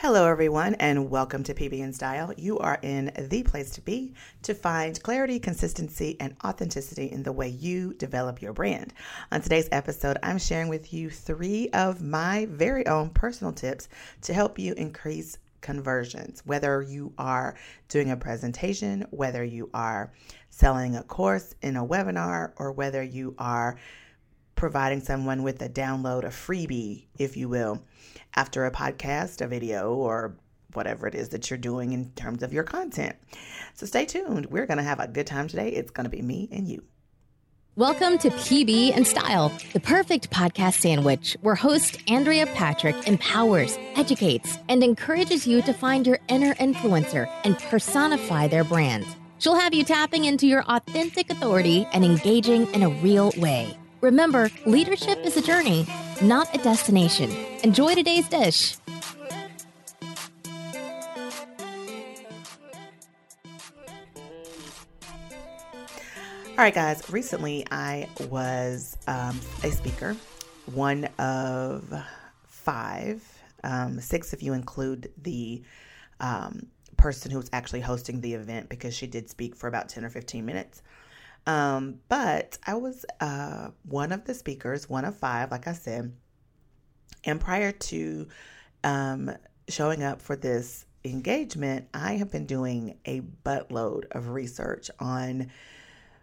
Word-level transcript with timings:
Hello, 0.00 0.28
everyone, 0.28 0.76
and 0.76 1.10
welcome 1.10 1.42
to 1.42 1.52
PB 1.52 1.72
in 1.72 1.92
Style. 1.92 2.32
You 2.36 2.60
are 2.60 2.78
in 2.82 3.10
the 3.18 3.42
place 3.42 3.70
to 3.70 3.80
be 3.80 4.14
to 4.42 4.54
find 4.54 5.02
clarity, 5.02 5.40
consistency, 5.40 6.16
and 6.20 6.36
authenticity 6.44 7.10
in 7.10 7.24
the 7.24 7.32
way 7.32 7.48
you 7.48 7.94
develop 7.94 8.40
your 8.40 8.52
brand. 8.52 8.94
On 9.32 9.40
today's 9.40 9.68
episode, 9.72 10.16
I'm 10.22 10.38
sharing 10.38 10.68
with 10.68 10.92
you 10.92 11.10
three 11.10 11.68
of 11.70 12.00
my 12.00 12.46
very 12.48 12.86
own 12.86 13.10
personal 13.10 13.52
tips 13.52 13.88
to 14.22 14.32
help 14.32 14.56
you 14.56 14.72
increase 14.74 15.36
conversions, 15.62 16.42
whether 16.46 16.80
you 16.80 17.12
are 17.18 17.56
doing 17.88 18.12
a 18.12 18.16
presentation, 18.16 19.04
whether 19.10 19.42
you 19.42 19.68
are 19.74 20.12
selling 20.48 20.94
a 20.94 21.02
course 21.02 21.56
in 21.60 21.74
a 21.76 21.84
webinar, 21.84 22.52
or 22.56 22.70
whether 22.70 23.02
you 23.02 23.34
are 23.36 23.76
providing 24.54 25.00
someone 25.00 25.42
with 25.42 25.62
a 25.62 25.68
download, 25.68 26.24
a 26.24 26.28
freebie, 26.28 27.06
if 27.18 27.36
you 27.36 27.48
will, 27.48 27.82
after 28.34 28.64
a 28.64 28.70
podcast, 28.70 29.40
a 29.40 29.48
video, 29.48 29.94
or 29.94 30.36
whatever 30.74 31.06
it 31.06 31.14
is 31.14 31.30
that 31.30 31.50
you're 31.50 31.58
doing 31.58 31.92
in 31.92 32.10
terms 32.12 32.42
of 32.42 32.52
your 32.52 32.64
content. 32.64 33.16
So 33.74 33.86
stay 33.86 34.04
tuned. 34.04 34.46
We're 34.46 34.66
going 34.66 34.78
to 34.78 34.84
have 34.84 35.00
a 35.00 35.08
good 35.08 35.26
time 35.26 35.48
today. 35.48 35.70
It's 35.70 35.90
going 35.90 36.04
to 36.04 36.10
be 36.10 36.22
me 36.22 36.48
and 36.52 36.68
you. 36.68 36.84
Welcome 37.76 38.18
to 38.18 38.30
PB 38.30 38.96
and 38.96 39.06
Style, 39.06 39.52
the 39.72 39.78
perfect 39.78 40.30
podcast 40.30 40.80
sandwich 40.80 41.36
where 41.42 41.54
host 41.54 41.96
Andrea 42.10 42.46
Patrick 42.46 43.06
empowers, 43.06 43.78
educates, 43.94 44.58
and 44.68 44.82
encourages 44.82 45.46
you 45.46 45.62
to 45.62 45.72
find 45.72 46.04
your 46.04 46.18
inner 46.28 46.54
influencer 46.54 47.30
and 47.44 47.56
personify 47.56 48.48
their 48.48 48.64
brand. 48.64 49.06
She'll 49.38 49.54
have 49.54 49.74
you 49.74 49.84
tapping 49.84 50.24
into 50.24 50.48
your 50.48 50.64
authentic 50.64 51.30
authority 51.30 51.86
and 51.92 52.04
engaging 52.04 52.66
in 52.74 52.82
a 52.82 52.88
real 52.88 53.32
way. 53.36 53.76
Remember, 54.00 54.50
leadership 54.66 55.24
is 55.24 55.36
a 55.36 55.42
journey, 55.42 55.86
not 56.22 56.54
a 56.54 56.58
destination. 56.58 57.30
Enjoy 57.62 57.94
today's 57.94 58.28
dish. 58.28 58.76
All 66.58 66.64
right, 66.64 66.74
guys. 66.74 67.08
Recently, 67.08 67.64
I 67.70 68.08
was 68.28 68.98
um, 69.06 69.38
a 69.62 69.70
speaker, 69.70 70.16
one 70.66 71.04
of 71.18 71.94
five. 72.48 73.22
Um, 73.62 74.00
six 74.00 74.32
if 74.32 74.42
you 74.42 74.54
include 74.54 75.12
the 75.22 75.62
um, 76.18 76.66
person 76.96 77.30
who's 77.30 77.48
actually 77.52 77.80
hosting 77.80 78.20
the 78.20 78.34
event 78.34 78.68
because 78.68 78.92
she 78.92 79.06
did 79.06 79.30
speak 79.30 79.54
for 79.54 79.68
about 79.68 79.88
10 79.88 80.04
or 80.04 80.10
15 80.10 80.44
minutes. 80.44 80.82
Um, 81.48 82.00
but 82.10 82.58
I 82.66 82.74
was 82.74 83.06
uh, 83.20 83.70
one 83.84 84.12
of 84.12 84.26
the 84.26 84.34
speakers, 84.34 84.88
one 84.88 85.06
of 85.06 85.16
five, 85.16 85.50
like 85.50 85.66
I 85.66 85.72
said. 85.72 86.12
And 87.24 87.40
prior 87.40 87.72
to 87.72 88.28
um, 88.84 89.30
showing 89.66 90.02
up 90.02 90.20
for 90.20 90.36
this 90.36 90.84
engagement, 91.04 91.88
I 91.94 92.12
have 92.16 92.30
been 92.30 92.44
doing 92.44 92.98
a 93.06 93.22
buttload 93.46 94.04
of 94.10 94.28
research 94.28 94.90
on 95.00 95.50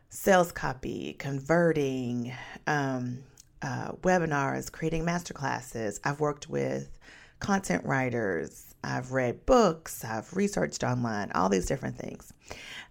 sales 0.10 0.52
copy, 0.52 1.14
converting, 1.18 2.32
um, 2.68 3.24
uh, 3.64 3.94
webinars, 4.04 4.72
creating 4.72 5.06
masterclasses. 5.06 6.00
I've 6.04 6.20
worked 6.20 6.50
with 6.50 7.00
content 7.40 7.84
writers, 7.84 8.75
I've 8.86 9.12
read 9.12 9.46
books, 9.46 10.06
I've 10.06 10.32
researched 10.36 10.84
online, 10.84 11.32
all 11.34 11.50
these 11.50 11.66
different 11.66 11.98
things. 11.98 12.32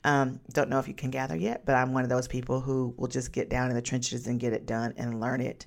Um, 0.03 0.41
don't 0.53 0.69
know 0.69 0.78
if 0.78 0.89
you 0.89 0.95
can 0.95 1.11
gather 1.11 1.37
yet, 1.37 1.64
but 1.64 1.77
I'm 1.77 1.95
one 1.95 2.03
of 2.03 2.11
those 2.11 2.28
people 2.28 2.61
who 2.61 2.95
will 2.98 3.09
just 3.09 3.33
get 3.33 3.48
down 3.48 3.70
in 3.70 3.77
the 3.77 3.83
trenches 3.83 4.27
and 4.27 4.39
get 4.41 4.53
it 4.53 4.67
done 4.67 4.92
and 4.97 5.20
learn 5.20 5.41
it, 5.41 5.67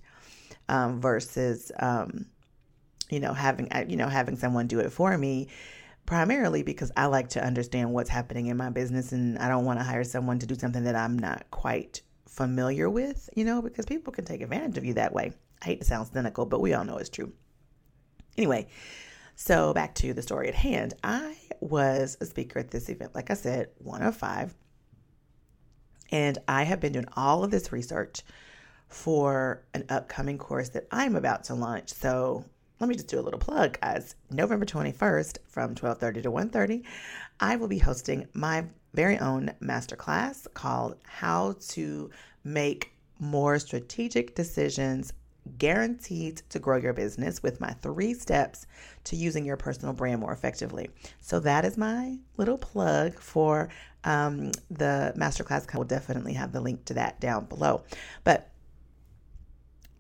um, 0.70 1.02
versus, 1.02 1.72
um, 1.80 2.28
you 3.10 3.20
know, 3.20 3.34
having 3.34 3.70
you 3.90 3.96
know 3.96 4.10
having 4.10 4.36
someone 4.36 4.68
do 4.68 4.80
it 4.80 4.92
for 4.92 5.18
me. 5.18 5.48
Primarily 6.06 6.64
because 6.64 6.92
I 6.96 7.08
like 7.08 7.30
to 7.30 7.44
understand 7.44 7.92
what's 7.92 8.10
happening 8.10 8.48
in 8.48 8.58
my 8.58 8.70
business, 8.70 9.12
and 9.12 9.38
I 9.40 9.50
don't 9.50 9.66
want 9.66 9.80
to 9.80 9.84
hire 9.84 10.04
someone 10.04 10.40
to 10.40 10.46
do 10.46 10.56
something 10.56 10.84
that 10.86 10.96
I'm 10.96 11.18
not 11.20 11.50
quite 11.52 12.02
familiar 12.28 12.90
with. 12.90 13.30
You 13.36 13.44
know, 13.44 13.62
because 13.62 13.86
people 13.86 14.14
can 14.14 14.24
take 14.24 14.42
advantage 14.42 14.78
of 14.78 14.86
you 14.86 14.94
that 14.94 15.14
way. 15.14 15.34
I 15.62 15.66
hate 15.66 15.82
to 15.82 15.86
sound 15.86 16.08
cynical, 16.14 16.46
but 16.46 16.62
we 16.62 16.74
all 16.74 16.86
know 16.86 16.98
it's 16.98 17.10
true. 17.10 17.34
Anyway, 18.38 18.68
so 19.40 19.72
back 19.72 19.94
to 19.94 20.14
the 20.14 20.22
story 20.24 20.48
at 20.48 20.56
hand. 20.56 20.96
I 21.04 21.38
was 21.60 22.18
a 22.20 22.26
speaker 22.26 22.58
at 22.58 22.72
this 22.72 22.90
event, 22.90 23.14
like 23.14 23.30
I 23.30 23.36
said, 23.36 23.70
one 23.78 24.02
of 24.02 24.16
five. 24.18 24.56
And 26.12 26.40
I 26.48 26.64
have 26.64 26.80
been 26.80 26.94
doing 26.94 27.08
all 27.16 27.44
of 27.44 27.52
this 27.52 27.72
research 27.72 28.24
for 28.88 29.64
an 29.76 29.86
upcoming 29.90 30.40
course 30.40 30.70
that 30.70 30.88
I'm 30.92 31.16
about 31.16 31.44
to 31.46 31.54
launch. 31.54 31.94
So 31.94 32.46
let 32.80 32.90
me 32.90 32.96
just 32.96 33.10
do 33.10 33.20
a 33.20 33.22
little 33.22 33.40
plug, 33.40 33.80
guys. 33.80 34.16
November 34.32 34.66
21st 34.66 35.38
from 35.46 35.76
12:30 35.76 36.24
to 36.24 36.32
1:30, 36.32 36.84
I 37.40 37.58
will 37.58 37.68
be 37.68 37.78
hosting 37.78 38.28
my 38.34 38.66
very 38.96 39.20
own 39.20 39.54
masterclass 39.62 40.52
called 40.56 40.98
How 41.04 41.56
to 41.70 42.10
Make 42.44 42.92
More 43.20 43.60
Strategic 43.60 44.34
Decisions 44.34 45.14
guaranteed 45.48 46.42
to 46.50 46.60
grow 46.60 46.78
your 46.78 46.94
business 46.94 47.42
with 47.42 47.60
my 47.60 47.72
three 47.82 48.14
steps 48.14 48.68
to 49.06 49.16
using 49.16 49.46
your 49.46 49.58
personal 49.58 49.94
brand 49.94 50.22
more 50.22 50.34
effectively. 50.34 50.90
So 51.20 51.40
that 51.42 51.66
is 51.66 51.78
my 51.78 52.18
little 52.38 52.58
plug 52.58 53.20
for 53.20 53.70
um, 54.04 54.52
the 54.70 55.14
masterclass. 55.18 55.74
I 55.74 55.78
will 55.78 55.86
definitely 55.86 56.34
have 56.34 56.52
the 56.52 56.62
link 56.62 56.86
to 56.86 56.94
that 56.96 57.20
down 57.20 57.46
below. 57.46 57.84
But 58.24 58.50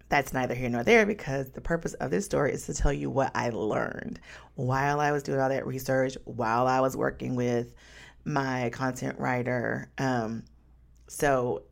that's 0.09 0.33
neither 0.33 0.55
here 0.55 0.69
nor 0.69 0.83
there 0.83 1.05
because 1.05 1.49
the 1.49 1.61
purpose 1.61 1.93
of 1.95 2.11
this 2.11 2.25
story 2.25 2.53
is 2.53 2.65
to 2.67 2.73
tell 2.73 2.93
you 2.93 3.09
what 3.09 3.31
I 3.35 3.49
learned 3.49 4.19
while 4.55 4.99
I 5.01 5.11
was 5.11 5.23
doing 5.23 5.39
all 5.39 5.49
that 5.49 5.67
research, 5.67 6.17
while 6.23 6.67
I 6.67 6.79
was 6.79 6.95
working 6.95 7.35
with 7.35 7.73
my 8.23 8.69
content 8.71 9.19
writer. 9.19 9.89
Um, 9.97 10.43
so 11.07 11.63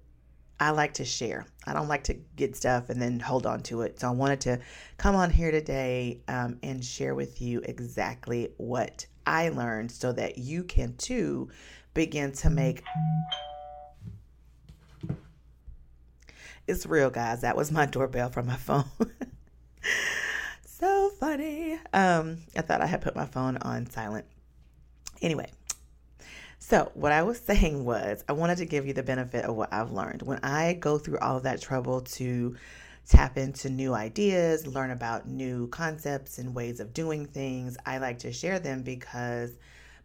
I 0.59 0.71
like 0.71 0.93
to 0.95 1.05
share. 1.05 1.45
I 1.65 1.73
don't 1.73 1.87
like 1.87 2.05
to 2.05 2.13
get 2.13 2.55
stuff 2.55 2.89
and 2.89 3.01
then 3.01 3.19
hold 3.19 3.45
on 3.45 3.61
to 3.63 3.81
it. 3.81 3.99
So 3.99 4.07
I 4.07 4.11
wanted 4.11 4.41
to 4.41 4.59
come 4.97 5.15
on 5.15 5.29
here 5.29 5.51
today 5.51 6.21
um, 6.27 6.59
and 6.63 6.83
share 6.83 7.13
with 7.13 7.41
you 7.41 7.61
exactly 7.65 8.49
what 8.57 9.05
I 9.25 9.49
learned 9.49 9.91
so 9.91 10.13
that 10.13 10.37
you 10.37 10.63
can 10.63 10.95
too 10.95 11.49
begin 11.93 12.31
to 12.33 12.49
make. 12.49 12.83
It's 16.67 16.85
real, 16.85 17.09
guys. 17.09 17.41
That 17.41 17.57
was 17.57 17.71
my 17.71 17.85
doorbell 17.85 18.29
from 18.29 18.47
my 18.47 18.55
phone. 18.55 18.85
so 20.65 21.09
funny. 21.19 21.73
Um, 21.93 22.37
I 22.55 22.61
thought 22.61 22.81
I 22.81 22.85
had 22.85 23.01
put 23.01 23.15
my 23.15 23.25
phone 23.25 23.57
on 23.57 23.89
silent. 23.89 24.25
Anyway, 25.21 25.47
so, 26.67 26.89
what 26.95 27.11
I 27.11 27.21
was 27.21 27.37
saying 27.45 27.85
was, 27.85 28.23
I 28.27 28.33
wanted 28.33 28.57
to 28.57 28.65
give 28.65 28.87
you 28.87 28.93
the 28.93 29.03
benefit 29.03 29.45
of 29.45 29.55
what 29.55 29.71
I've 29.71 29.91
learned. 29.91 30.23
When 30.23 30.39
I 30.41 30.73
go 30.73 30.97
through 30.97 31.19
all 31.19 31.37
of 31.37 31.43
that 31.43 31.61
trouble 31.61 32.01
to 32.01 32.55
tap 33.07 33.37
into 33.37 33.69
new 33.69 33.93
ideas, 33.93 34.65
learn 34.65 34.89
about 34.89 35.27
new 35.27 35.67
concepts 35.67 36.39
and 36.39 36.55
ways 36.55 36.79
of 36.79 36.91
doing 36.91 37.27
things, 37.27 37.77
I 37.85 37.99
like 37.99 38.17
to 38.19 38.33
share 38.33 38.57
them 38.57 38.81
because 38.81 39.51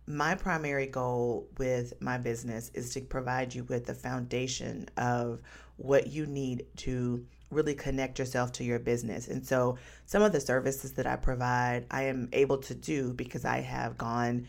my 0.06 0.34
primary 0.34 0.86
goal 0.86 1.48
with 1.56 1.94
my 1.98 2.18
business 2.18 2.70
is 2.74 2.92
to 2.92 3.00
provide 3.00 3.54
you 3.54 3.64
with 3.64 3.86
the 3.86 3.94
foundation 3.94 4.86
of 4.98 5.40
what 5.78 6.08
you 6.08 6.26
need 6.26 6.66
to 6.76 7.24
really 7.50 7.74
connect 7.74 8.18
yourself 8.18 8.52
to 8.52 8.64
your 8.64 8.78
business. 8.78 9.28
And 9.28 9.46
so, 9.46 9.78
some 10.04 10.22
of 10.22 10.32
the 10.32 10.42
services 10.42 10.92
that 10.92 11.06
I 11.06 11.16
provide, 11.16 11.86
I 11.90 12.02
am 12.02 12.28
able 12.34 12.58
to 12.58 12.74
do 12.74 13.14
because 13.14 13.46
I 13.46 13.60
have 13.60 13.96
gone 13.96 14.46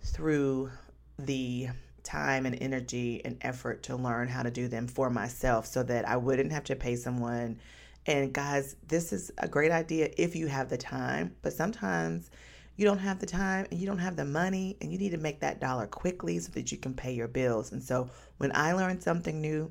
through 0.00 0.70
the 1.18 1.68
time 2.02 2.46
and 2.46 2.60
energy 2.60 3.22
and 3.24 3.38
effort 3.42 3.82
to 3.84 3.96
learn 3.96 4.28
how 4.28 4.42
to 4.42 4.50
do 4.50 4.68
them 4.68 4.86
for 4.86 5.10
myself 5.10 5.66
so 5.66 5.82
that 5.84 6.08
I 6.08 6.16
wouldn't 6.16 6.52
have 6.52 6.64
to 6.64 6.76
pay 6.76 6.96
someone. 6.96 7.58
And 8.06 8.32
guys, 8.32 8.76
this 8.88 9.12
is 9.12 9.30
a 9.38 9.48
great 9.48 9.70
idea 9.70 10.10
if 10.16 10.34
you 10.34 10.48
have 10.48 10.68
the 10.68 10.76
time, 10.76 11.36
but 11.42 11.52
sometimes 11.52 12.30
you 12.76 12.84
don't 12.84 12.98
have 12.98 13.20
the 13.20 13.26
time 13.26 13.66
and 13.70 13.78
you 13.78 13.86
don't 13.86 13.98
have 13.98 14.16
the 14.16 14.24
money 14.24 14.76
and 14.80 14.90
you 14.90 14.98
need 14.98 15.10
to 15.10 15.18
make 15.18 15.40
that 15.40 15.60
dollar 15.60 15.86
quickly 15.86 16.38
so 16.38 16.50
that 16.52 16.72
you 16.72 16.78
can 16.78 16.94
pay 16.94 17.12
your 17.12 17.28
bills. 17.28 17.70
And 17.72 17.82
so 17.82 18.10
when 18.38 18.50
I 18.54 18.72
learn 18.72 19.00
something 19.00 19.40
new, 19.40 19.70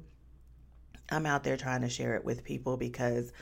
I'm 1.09 1.25
out 1.25 1.43
there 1.43 1.57
trying 1.57 1.81
to 1.81 1.89
share 1.89 2.15
it 2.15 2.23
with 2.23 2.43
people 2.43 2.77
because 2.77 3.33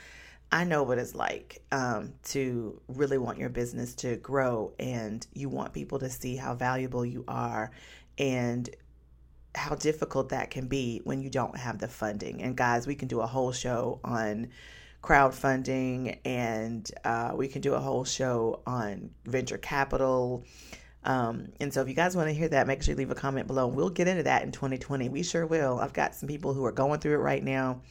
I 0.52 0.64
know 0.64 0.82
what 0.82 0.98
it's 0.98 1.14
like 1.14 1.62
um, 1.70 2.14
to 2.24 2.80
really 2.88 3.18
want 3.18 3.38
your 3.38 3.50
business 3.50 3.94
to 3.96 4.16
grow 4.16 4.72
and 4.80 5.24
you 5.32 5.48
want 5.48 5.72
people 5.72 6.00
to 6.00 6.10
see 6.10 6.34
how 6.34 6.54
valuable 6.54 7.06
you 7.06 7.24
are 7.28 7.70
and 8.18 8.68
how 9.54 9.76
difficult 9.76 10.30
that 10.30 10.50
can 10.50 10.66
be 10.66 11.00
when 11.04 11.22
you 11.22 11.30
don't 11.30 11.56
have 11.56 11.78
the 11.78 11.86
funding. 11.86 12.42
And 12.42 12.56
guys, 12.56 12.86
we 12.86 12.96
can 12.96 13.06
do 13.06 13.20
a 13.20 13.26
whole 13.26 13.52
show 13.52 14.00
on 14.04 14.48
crowdfunding 15.02 16.18
and 16.24 16.90
uh, 17.04 17.32
we 17.34 17.46
can 17.46 17.60
do 17.60 17.74
a 17.74 17.80
whole 17.80 18.04
show 18.04 18.60
on 18.66 19.10
venture 19.24 19.58
capital. 19.58 20.44
Um, 21.04 21.52
and 21.60 21.72
so 21.72 21.80
if 21.80 21.88
you 21.88 21.94
guys 21.94 22.16
want 22.16 22.28
to 22.28 22.34
hear 22.34 22.48
that, 22.48 22.66
make 22.66 22.82
sure 22.82 22.92
you 22.92 22.98
leave 22.98 23.10
a 23.12 23.14
comment 23.14 23.46
below. 23.46 23.68
We'll 23.68 23.88
get 23.88 24.08
into 24.08 24.24
that 24.24 24.42
in 24.42 24.50
2020. 24.50 25.08
We 25.08 25.22
sure 25.22 25.46
will. 25.46 25.78
I've 25.78 25.92
got 25.92 26.16
some 26.16 26.28
people 26.28 26.54
who 26.54 26.64
are 26.64 26.72
going 26.72 26.98
through 26.98 27.14
it 27.14 27.18
right 27.18 27.42
now 27.42 27.82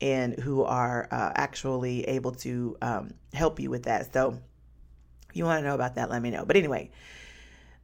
and 0.00 0.38
who 0.38 0.62
are 0.62 1.08
uh, 1.10 1.32
actually 1.34 2.04
able 2.04 2.32
to 2.32 2.76
um, 2.82 3.14
help 3.32 3.58
you 3.60 3.70
with 3.70 3.84
that. 3.84 4.12
So 4.12 4.38
you 5.32 5.44
want 5.44 5.62
to 5.62 5.68
know 5.68 5.74
about 5.74 5.94
that, 5.94 6.10
let 6.10 6.22
me 6.22 6.30
know. 6.30 6.44
But 6.44 6.56
anyway, 6.56 6.90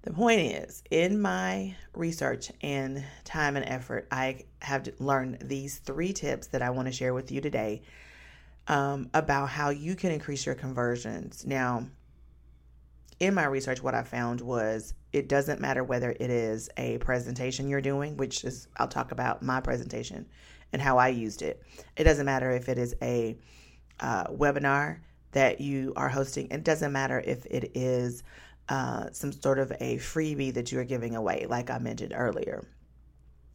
the 0.03 0.13
point 0.13 0.41
is, 0.41 0.83
in 0.91 1.21
my 1.21 1.77
research 1.95 2.51
and 2.61 3.05
time 3.25 3.57
and 3.57 3.65
effort, 3.65 4.09
I 4.11 4.45
have 4.61 4.89
learned 4.99 5.39
these 5.43 5.79
three 5.79 6.13
tips 6.13 6.49
that 6.49 6.63
I 6.63 6.71
want 6.71 6.89
to 6.89 6.93
share 6.93 7.15
with 7.15 7.31
you 7.31 7.41
today 7.41 7.83
um, 8.69 9.11
about 9.15 9.49
how 9.49 9.71
you 9.71 9.95
can 9.95 10.11
increase 10.11 10.45
your 10.45 10.55
conversions. 10.55 11.47
Now, 11.47 11.87
in 13.21 13.35
my 13.35 13.45
research, 13.45 13.83
what 13.83 13.95
I 13.95 14.03
found 14.03 14.41
was 14.41 14.95
it 15.13 15.29
doesn't 15.29 15.61
matter 15.61 15.85
whether 15.85 16.11
it 16.11 16.31
is 16.31 16.69
a 16.77 16.99
presentation 16.99 17.69
you're 17.69 17.81
doing, 17.81 18.17
which 18.17 18.45
is, 18.45 18.67
I'll 18.77 18.89
talk 18.89 19.13
about 19.13 19.43
my 19.43 19.61
presentation 19.61 20.27
and 20.73 20.81
how 20.81 20.99
I 20.99 21.09
used 21.09 21.43
it. 21.43 21.63
It 21.97 22.05
doesn't 22.05 22.27
matter 22.27 22.51
if 22.51 22.69
it 22.69 22.79
is 22.79 22.95
a 23.03 23.37
uh, 24.01 24.25
webinar 24.29 24.99
that 25.33 25.61
you 25.61 25.93
are 25.97 26.09
hosting. 26.09 26.51
It 26.51 26.65
doesn't 26.65 26.93
matter 26.93 27.23
if 27.25 27.47
it 27.47 27.73
is 27.75 28.23
uh, 28.69 29.11
some 29.13 29.33
sort 29.33 29.59
of 29.59 29.73
a 29.81 29.99
freebie 29.99 30.55
that 30.55 30.73
you 30.73 30.79
are 30.79 30.85
giving 30.85 31.17
away, 31.17 31.47
like 31.49 31.71
I 31.71 31.79
mentioned 31.79 32.13
earlier. 32.15 32.65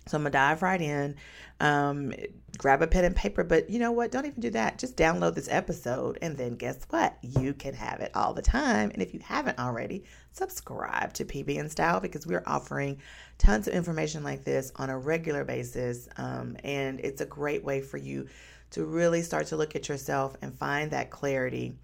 So 0.07 0.17
I'm 0.17 0.23
gonna 0.23 0.31
dive 0.31 0.61
right 0.61 0.81
in, 0.81 1.15
um, 1.59 2.13
grab 2.57 2.81
a 2.81 2.87
pen 2.87 3.05
and 3.05 3.15
paper. 3.15 3.43
But 3.43 3.69
you 3.69 3.79
know 3.79 3.91
what? 3.91 4.11
Don't 4.11 4.25
even 4.25 4.41
do 4.41 4.49
that. 4.51 4.77
Just 4.77 4.97
download 4.97 5.35
this 5.35 5.47
episode, 5.49 6.17
and 6.21 6.37
then 6.37 6.55
guess 6.55 6.79
what? 6.89 7.17
You 7.21 7.53
can 7.53 7.73
have 7.73 7.99
it 7.99 8.11
all 8.15 8.33
the 8.33 8.41
time. 8.41 8.91
And 8.91 9.01
if 9.01 9.13
you 9.13 9.19
haven't 9.19 9.59
already, 9.59 10.03
subscribe 10.31 11.13
to 11.13 11.25
PB 11.25 11.59
and 11.59 11.71
Style 11.71 11.99
because 11.99 12.27
we're 12.27 12.43
offering 12.45 12.99
tons 13.37 13.67
of 13.67 13.73
information 13.73 14.23
like 14.23 14.43
this 14.43 14.71
on 14.75 14.89
a 14.89 14.97
regular 14.97 15.43
basis, 15.43 16.07
um, 16.17 16.57
and 16.63 16.99
it's 16.99 17.21
a 17.21 17.25
great 17.25 17.63
way 17.63 17.81
for 17.81 17.97
you 17.97 18.27
to 18.71 18.85
really 18.85 19.21
start 19.21 19.47
to 19.47 19.55
look 19.55 19.75
at 19.75 19.87
yourself 19.87 20.35
and 20.41 20.53
find 20.53 20.91
that 20.91 21.09
clarity 21.09 21.77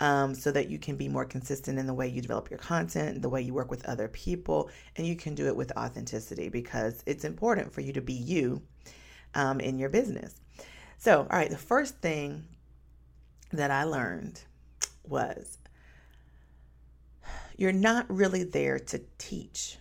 um, 0.00 0.34
so 0.34 0.50
that 0.52 0.68
you 0.68 0.78
can 0.78 0.96
be 0.96 1.08
more 1.08 1.24
consistent 1.24 1.78
in 1.78 1.86
the 1.86 1.94
way 1.94 2.06
you 2.06 2.20
develop 2.20 2.50
your 2.50 2.58
content, 2.58 3.22
the 3.22 3.28
way 3.28 3.40
you 3.40 3.54
work 3.54 3.70
with 3.70 3.86
other 3.86 4.08
people, 4.08 4.70
and 4.96 5.06
you 5.06 5.16
can 5.16 5.34
do 5.34 5.46
it 5.46 5.56
with 5.56 5.76
authenticity 5.76 6.48
because 6.48 7.02
it's 7.06 7.24
important 7.24 7.72
for 7.72 7.80
you 7.80 7.92
to 7.92 8.02
be 8.02 8.12
you 8.12 8.62
um, 9.34 9.60
in 9.60 9.78
your 9.78 9.88
business. 9.88 10.34
So, 10.98 11.20
all 11.20 11.38
right, 11.38 11.50
the 11.50 11.56
first 11.56 11.98
thing 11.98 12.44
that 13.52 13.70
I 13.70 13.84
learned 13.84 14.40
was 15.04 15.58
you're 17.56 17.72
not 17.72 18.06
really 18.10 18.44
there 18.44 18.78
to 18.78 19.00
teach. 19.18 19.78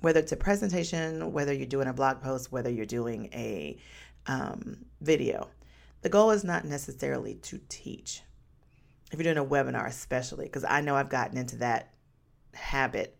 Whether 0.00 0.20
it's 0.20 0.32
a 0.32 0.36
presentation, 0.36 1.32
whether 1.32 1.52
you're 1.52 1.66
doing 1.66 1.88
a 1.88 1.92
blog 1.92 2.20
post, 2.20 2.50
whether 2.50 2.70
you're 2.70 2.86
doing 2.86 3.28
a 3.32 3.78
um, 4.26 4.84
video, 5.00 5.48
the 6.02 6.08
goal 6.08 6.30
is 6.30 6.42
not 6.42 6.64
necessarily 6.64 7.34
to 7.34 7.60
teach 7.68 8.22
if 9.10 9.18
you're 9.18 9.34
doing 9.34 9.44
a 9.44 9.48
webinar, 9.48 9.86
especially, 9.86 10.46
because 10.46 10.64
I 10.64 10.80
know 10.80 10.96
I've 10.96 11.08
gotten 11.08 11.36
into 11.36 11.56
that 11.56 11.92
habit. 12.54 13.16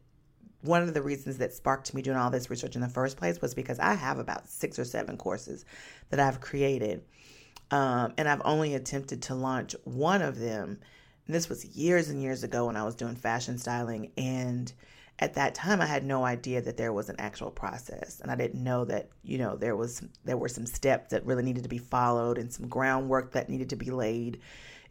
One 0.63 0.83
of 0.83 0.95
the 0.95 1.03
reasons 1.03 1.39
that 1.39 1.53
sparked 1.53 1.95
me 1.95 2.03
doing 2.03 2.17
all 2.17 2.31
this 2.31 2.51
research 2.51 2.75
in 2.75 2.83
the 2.83 2.89
first 2.89 3.17
place 3.17 3.41
was 3.41 3.55
because 3.55 3.79
I 3.79 3.95
have 3.95 4.19
about 4.19 4.49
six 4.49 4.79
or 4.79 4.85
seven 4.85 5.17
courses 5.17 5.65
that 6.11 6.21
I've 6.21 6.41
created. 6.41 7.03
Um, 7.71 8.13
and 8.19 8.29
I've 8.29 8.43
only 8.45 8.75
attempted 8.75 9.23
to 9.23 9.35
launch 9.35 9.75
one 9.85 10.23
of 10.23 10.39
them. 10.39 10.79
And 11.27 11.35
this 11.35 11.49
was 11.49 11.65
years 11.65 12.09
and 12.09 12.23
years 12.23 12.43
ago 12.43 12.67
when 12.67 12.77
I 12.77 12.85
was 12.85 12.95
doing 12.95 13.15
fashion 13.15 13.59
styling. 13.59 14.13
And 14.17 14.73
at 15.19 15.35
that 15.35 15.55
time, 15.55 15.81
I 15.81 15.87
had 15.87 16.05
no 16.05 16.25
idea 16.25 16.61
that 16.63 16.77
there 16.77 16.93
was 16.93 17.09
an 17.09 17.17
actual 17.19 17.51
process. 17.51 18.21
And 18.21 18.31
I 18.31 18.35
didn't 18.35 18.63
know 18.63 18.85
that, 18.87 19.11
you 19.23 19.39
know, 19.39 19.57
there 19.57 19.77
was 19.77 20.03
there 20.25 20.37
were 20.37 20.49
some 20.49 20.67
steps 20.67 21.11
that 21.11 21.25
really 21.25 21.43
needed 21.43 21.63
to 21.63 21.69
be 21.69 21.79
followed 21.79 22.39
and 22.39 22.53
some 22.53 22.69
groundwork 22.69 23.33
that 23.33 23.49
needed 23.49 23.71
to 23.71 23.77
be 23.77 23.91
laid 23.91 24.41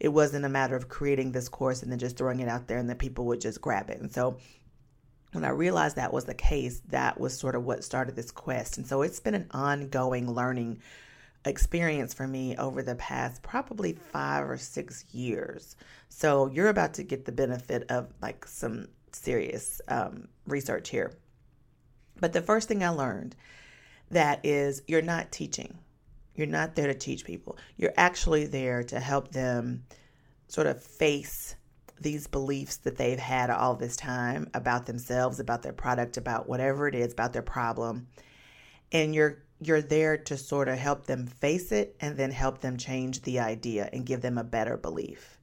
it 0.00 0.08
wasn't 0.08 0.46
a 0.46 0.48
matter 0.48 0.74
of 0.74 0.88
creating 0.88 1.30
this 1.30 1.48
course 1.48 1.82
and 1.82 1.92
then 1.92 1.98
just 1.98 2.16
throwing 2.16 2.40
it 2.40 2.48
out 2.48 2.66
there 2.66 2.78
and 2.78 2.88
then 2.88 2.96
people 2.96 3.26
would 3.26 3.40
just 3.40 3.60
grab 3.60 3.90
it. 3.90 4.00
And 4.00 4.12
so 4.12 4.38
when 5.32 5.44
I 5.44 5.50
realized 5.50 5.96
that 5.96 6.12
was 6.12 6.24
the 6.24 6.34
case, 6.34 6.80
that 6.88 7.20
was 7.20 7.38
sort 7.38 7.54
of 7.54 7.64
what 7.64 7.84
started 7.84 8.16
this 8.16 8.30
quest. 8.30 8.78
And 8.78 8.86
so 8.86 9.02
it's 9.02 9.20
been 9.20 9.34
an 9.34 9.48
ongoing 9.52 10.32
learning 10.32 10.80
experience 11.44 12.12
for 12.12 12.26
me 12.26 12.56
over 12.56 12.82
the 12.82 12.96
past 12.96 13.42
probably 13.42 13.92
five 13.92 14.48
or 14.48 14.56
six 14.56 15.04
years. 15.12 15.76
So 16.08 16.48
you're 16.48 16.68
about 16.68 16.94
to 16.94 17.02
get 17.02 17.26
the 17.26 17.32
benefit 17.32 17.90
of 17.90 18.12
like 18.20 18.46
some 18.46 18.88
serious 19.12 19.80
um, 19.88 20.28
research 20.46 20.88
here. 20.88 21.12
But 22.18 22.32
the 22.32 22.42
first 22.42 22.68
thing 22.68 22.82
I 22.82 22.88
learned 22.88 23.36
that 24.10 24.40
is 24.44 24.82
you're 24.86 25.02
not 25.02 25.30
teaching. 25.30 25.78
You're 26.40 26.48
not 26.48 26.74
there 26.74 26.86
to 26.86 26.94
teach 26.94 27.26
people. 27.26 27.58
You're 27.76 27.92
actually 27.98 28.46
there 28.46 28.82
to 28.84 28.98
help 28.98 29.30
them 29.30 29.84
sort 30.48 30.66
of 30.66 30.82
face 30.82 31.54
these 32.00 32.26
beliefs 32.26 32.78
that 32.78 32.96
they've 32.96 33.18
had 33.18 33.50
all 33.50 33.74
this 33.74 33.94
time 33.94 34.48
about 34.54 34.86
themselves, 34.86 35.38
about 35.38 35.62
their 35.62 35.74
product, 35.74 36.16
about 36.16 36.48
whatever 36.48 36.88
it 36.88 36.94
is, 36.94 37.12
about 37.12 37.34
their 37.34 37.42
problem. 37.42 38.06
And 38.90 39.14
you're 39.14 39.42
you're 39.60 39.82
there 39.82 40.16
to 40.16 40.38
sort 40.38 40.68
of 40.68 40.78
help 40.78 41.06
them 41.06 41.26
face 41.26 41.72
it 41.72 41.94
and 42.00 42.16
then 42.16 42.30
help 42.30 42.62
them 42.62 42.78
change 42.78 43.20
the 43.20 43.40
idea 43.40 43.90
and 43.92 44.06
give 44.06 44.22
them 44.22 44.38
a 44.38 44.42
better 44.42 44.78
belief. 44.78 45.38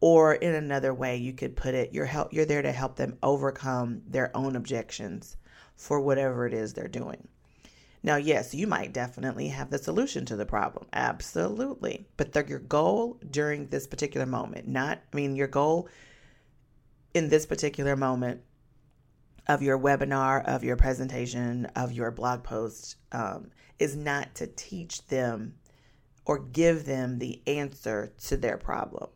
Or 0.00 0.34
in 0.34 0.54
another 0.54 0.92
way, 0.92 1.16
you 1.16 1.32
could 1.32 1.56
put 1.56 1.72
it, 1.74 1.94
you're 1.94 2.04
help 2.04 2.34
you're 2.34 2.44
there 2.44 2.60
to 2.60 2.72
help 2.72 2.96
them 2.96 3.16
overcome 3.22 4.02
their 4.06 4.36
own 4.36 4.54
objections 4.54 5.38
for 5.76 5.98
whatever 5.98 6.46
it 6.46 6.52
is 6.52 6.74
they're 6.74 6.88
doing. 6.88 7.26
Now, 8.06 8.14
yes, 8.14 8.54
you 8.54 8.68
might 8.68 8.92
definitely 8.92 9.48
have 9.48 9.70
the 9.70 9.78
solution 9.78 10.24
to 10.26 10.36
the 10.36 10.46
problem. 10.46 10.86
Absolutely. 10.92 12.06
But 12.16 12.32
the, 12.32 12.46
your 12.46 12.60
goal 12.60 13.18
during 13.28 13.66
this 13.66 13.88
particular 13.88 14.26
moment, 14.26 14.68
not, 14.68 15.02
I 15.12 15.16
mean, 15.16 15.34
your 15.34 15.48
goal 15.48 15.88
in 17.14 17.28
this 17.28 17.46
particular 17.46 17.96
moment 17.96 18.42
of 19.48 19.60
your 19.60 19.76
webinar, 19.76 20.44
of 20.44 20.62
your 20.62 20.76
presentation, 20.76 21.66
of 21.74 21.90
your 21.90 22.12
blog 22.12 22.44
post 22.44 22.94
um, 23.10 23.50
is 23.80 23.96
not 23.96 24.36
to 24.36 24.46
teach 24.46 25.04
them 25.08 25.56
or 26.24 26.38
give 26.38 26.84
them 26.84 27.18
the 27.18 27.42
answer 27.48 28.12
to 28.26 28.36
their 28.36 28.56
problem. 28.56 29.10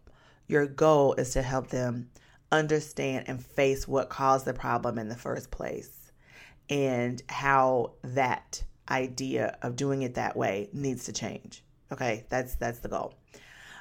Your 0.48 0.66
goal 0.66 1.14
is 1.14 1.30
to 1.34 1.42
help 1.42 1.68
them 1.68 2.10
understand 2.50 3.28
and 3.28 3.44
face 3.44 3.86
what 3.86 4.08
caused 4.08 4.46
the 4.46 4.52
problem 4.52 4.98
in 4.98 5.08
the 5.08 5.16
first 5.16 5.52
place 5.52 6.10
and 6.68 7.22
how 7.28 7.92
that 8.02 8.64
idea 8.90 9.56
of 9.62 9.76
doing 9.76 10.02
it 10.02 10.14
that 10.14 10.36
way 10.36 10.68
needs 10.72 11.04
to 11.04 11.12
change. 11.12 11.62
Okay, 11.92 12.24
that's 12.28 12.54
that's 12.56 12.80
the 12.80 12.88
goal. 12.88 13.14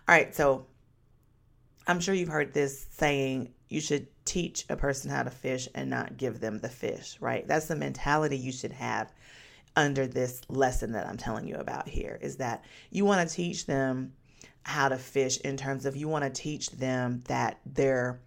All 0.08 0.16
right, 0.16 0.34
so 0.34 0.66
I'm 1.88 2.00
sure 2.00 2.14
you've 2.14 2.30
heard 2.30 2.54
this 2.54 2.88
saying 2.92 3.54
you 3.68 3.82
should 3.82 4.08
teach 4.26 4.66
a 4.70 4.76
person 4.76 5.12
how 5.12 5.24
to 5.24 5.30
fish 5.30 5.68
and 5.76 5.90
not 5.90 6.18
give 6.18 6.40
them 6.40 6.60
the 6.60 6.70
fish, 6.70 7.18
right? 7.20 7.48
That's 7.48 7.68
the 7.68 7.75
mentality 7.75 8.38
you 8.38 8.51
should 8.51 8.74
have 8.74 9.12
under 9.75 10.08
this 10.08 10.42
lesson 10.50 10.92
that 10.94 11.08
I'm 11.08 11.18
telling 11.18 11.48
you 11.48 11.56
about 11.56 11.88
here 11.88 12.20
is 12.22 12.38
that 12.38 12.63
you 12.89 13.06
want 13.06 13.28
to 13.28 13.36
teach 13.36 13.66
them 13.66 14.13
how 14.63 14.89
to 14.89 14.98
fish 14.98 15.39
in 15.42 15.58
terms 15.58 15.86
of 15.86 15.96
you 15.96 16.08
want 16.08 16.24
to 16.24 16.42
teach 16.42 16.70
them 16.72 17.24
that 17.28 17.60
they're 17.66 18.20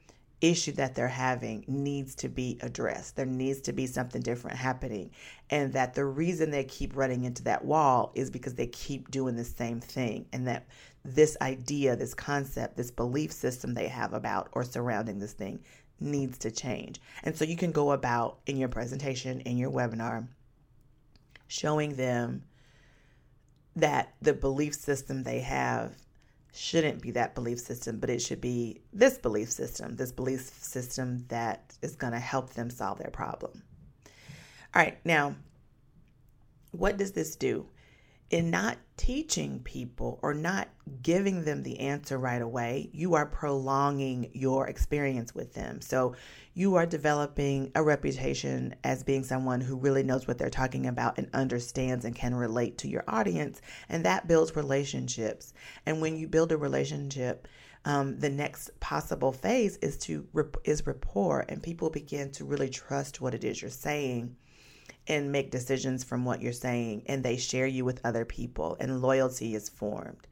issue 0.43 0.73
that 0.73 0.95
they're 0.95 1.09
having 1.09 1.65
needs 1.69 2.15
to 2.17 2.29
be 2.29 2.59
addressed. 2.61 3.17
There 3.17 3.25
needs 3.25 3.61
to 3.63 3.73
be 3.73 3.87
something 3.87 4.21
different 4.21 4.59
happening. 4.59 5.11
And 5.49 5.73
that 5.73 5.95
the 5.95 6.05
reason 6.05 6.51
they 6.51 6.65
keep 6.65 6.97
running 6.97 7.25
into 7.25 7.45
that 7.45 7.65
wall 7.65 8.13
is 8.15 8.31
because 8.31 8.55
they 8.55 8.67
keep 8.67 9.11
doing 9.11 9.37
the 9.37 9.45
same 9.45 9.81
thing. 9.81 10.27
And 10.33 10.47
that 10.49 10.67
this 11.05 11.37
idea, 11.41 11.97
this 11.97 12.15
concept, 12.15 12.77
this 12.77 12.91
belief 12.91 13.33
system 13.33 13.73
they 13.73 13.89
have 13.89 14.13
about 14.13 14.49
or 14.53 14.65
surrounding 14.65 15.21
this 15.21 15.33
thing 15.33 15.61
needs 16.01 16.39
to 16.39 16.51
change. 16.51 17.01
And 17.23 17.37
so 17.37 17.45
you 17.45 17.57
can 17.57 17.71
go 17.71 17.93
about 17.93 18.39
in 18.47 18.57
your 18.57 18.69
presentation, 18.69 19.41
in 19.43 19.57
your 19.57 19.71
webinar, 19.71 20.27
showing 21.47 21.95
them 21.95 22.43
that 23.77 24.15
the 24.21 24.33
belief 24.33 24.75
system 24.75 25.23
they 25.23 25.41
have 25.41 25.95
shouldn't 26.53 27.01
be 27.01 27.11
that 27.13 27.35
belief 27.35 27.59
system, 27.59 27.99
but 27.99 28.11
it 28.11 28.21
should 28.21 28.41
be 28.41 28.83
this 28.93 29.19
belief 29.19 29.51
system, 29.51 29.97
this 29.97 30.13
belief 30.13 30.41
system 30.41 31.25
that 31.29 31.75
is 31.81 31.97
going 31.97 32.13
to 32.13 32.19
help 32.19 32.51
them 32.51 32.69
solve 32.69 32.99
their 32.99 33.11
problem. 33.11 33.63
All 34.75 34.83
right, 34.83 34.99
now, 35.05 35.35
what 36.73 36.97
does 36.97 37.13
this 37.13 37.37
do? 37.37 37.67
In 38.33 38.51
not 38.51 38.79
teaching 38.97 39.61
people 39.61 40.19
or 40.23 40.33
not 40.33 40.69
giving 41.03 41.45
them 41.45 41.63
the 41.63 41.79
answer 41.81 42.17
right 42.17 42.41
away, 42.41 42.89
you 42.93 43.15
are 43.15 43.27
prolonging 43.27 44.31
your 44.33 44.69
experience 44.69 45.35
with 45.35 45.53
them. 45.53 45.83
So 45.83 46.15
you 46.55 46.77
are 46.77 46.87
developing 46.87 47.71
a 47.75 47.83
reputation 47.83 48.75
as 48.85 49.03
being 49.03 49.23
someone 49.23 49.61
who 49.61 49.77
really 49.77 50.03
knows 50.03 50.27
what 50.27 50.39
they're 50.39 50.49
talking 50.49 50.87
about 50.87 51.19
and 51.19 51.29
understands 51.35 52.07
and 52.07 52.17
can 52.17 52.35
relate 52.35 52.79
to 52.79 52.89
your 52.89 53.05
audience. 53.07 53.61
And 53.91 54.03
that 54.07 54.27
builds 54.27 54.57
relationships. 54.57 55.53
And 55.85 56.01
when 56.01 56.17
you 56.17 56.27
build 56.27 56.53
a 56.53 56.57
relationship, 56.57 57.47
um, 57.85 58.19
the 58.19 58.31
next 58.31 58.71
possible 58.81 59.33
phase 59.33 59.77
is 59.79 59.99
to 59.99 60.27
is 60.65 60.87
rapport, 60.87 61.45
and 61.49 61.61
people 61.61 61.91
begin 61.91 62.31
to 62.33 62.45
really 62.45 62.71
trust 62.71 63.21
what 63.21 63.35
it 63.35 63.43
is 63.43 63.61
you're 63.61 63.71
saying 63.73 64.37
and 65.09 65.33
make 65.33 65.51
decisions 65.51 66.05
from 66.05 66.25
what 66.25 66.41
you're 66.41 66.53
saying, 66.53 67.03
and 67.07 67.23
they 67.23 67.37
share 67.37 67.67
you 67.67 67.85
with 67.85 68.01
other 68.05 68.25
people, 68.25 68.77
and 68.79 69.03
loyalty 69.03 69.55
is 69.55 69.69
formed. 69.69 70.29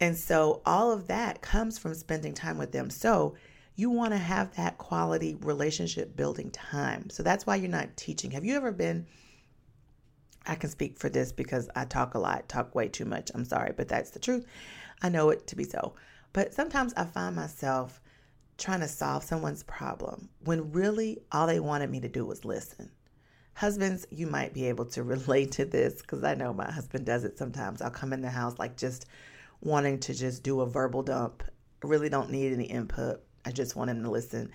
And 0.00 0.16
so 0.16 0.62
all 0.64 0.92
of 0.92 1.08
that 1.08 1.40
comes 1.40 1.78
from 1.78 1.94
spending 1.94 2.34
time 2.34 2.58
with 2.58 2.72
them. 2.72 2.90
So 2.90 3.34
you 3.74 3.90
want 3.90 4.12
to 4.12 4.18
have 4.18 4.54
that 4.56 4.78
quality 4.78 5.36
relationship 5.40 6.16
building 6.16 6.50
time. 6.50 7.10
So 7.10 7.22
that's 7.22 7.46
why 7.46 7.56
you're 7.56 7.70
not 7.70 7.96
teaching. 7.96 8.30
Have 8.32 8.44
you 8.44 8.56
ever 8.56 8.72
been? 8.72 9.06
I 10.46 10.54
can 10.54 10.70
speak 10.70 10.98
for 10.98 11.08
this 11.08 11.30
because 11.30 11.68
I 11.74 11.84
talk 11.84 12.14
a 12.14 12.18
lot, 12.18 12.48
talk 12.48 12.74
way 12.74 12.88
too 12.88 13.04
much. 13.04 13.30
I'm 13.34 13.44
sorry, 13.44 13.72
but 13.76 13.88
that's 13.88 14.10
the 14.10 14.18
truth. 14.18 14.46
I 15.02 15.08
know 15.08 15.30
it 15.30 15.46
to 15.48 15.56
be 15.56 15.64
so. 15.64 15.94
But 16.32 16.54
sometimes 16.54 16.94
I 16.96 17.04
find 17.04 17.36
myself 17.36 18.00
trying 18.56 18.80
to 18.80 18.88
solve 18.88 19.22
someone's 19.22 19.62
problem 19.64 20.28
when 20.44 20.72
really 20.72 21.20
all 21.30 21.46
they 21.46 21.60
wanted 21.60 21.90
me 21.90 22.00
to 22.00 22.08
do 22.08 22.24
was 22.24 22.44
listen. 22.44 22.90
Husbands, 23.58 24.06
you 24.12 24.28
might 24.28 24.54
be 24.54 24.66
able 24.66 24.84
to 24.84 25.02
relate 25.14 25.50
to 25.50 25.64
this 25.64 26.00
because 26.00 26.22
I 26.22 26.34
know 26.34 26.52
my 26.52 26.70
husband 26.70 27.04
does 27.04 27.24
it 27.24 27.36
sometimes. 27.36 27.82
I'll 27.82 27.90
come 27.90 28.12
in 28.12 28.20
the 28.20 28.30
house 28.30 28.56
like 28.56 28.76
just 28.76 29.06
wanting 29.60 29.98
to 29.98 30.14
just 30.14 30.44
do 30.44 30.60
a 30.60 30.66
verbal 30.66 31.02
dump. 31.02 31.42
I 31.82 31.88
really 31.88 32.08
don't 32.08 32.30
need 32.30 32.52
any 32.52 32.66
input. 32.66 33.20
I 33.44 33.50
just 33.50 33.74
want 33.74 33.90
him 33.90 34.04
to 34.04 34.10
listen. 34.10 34.52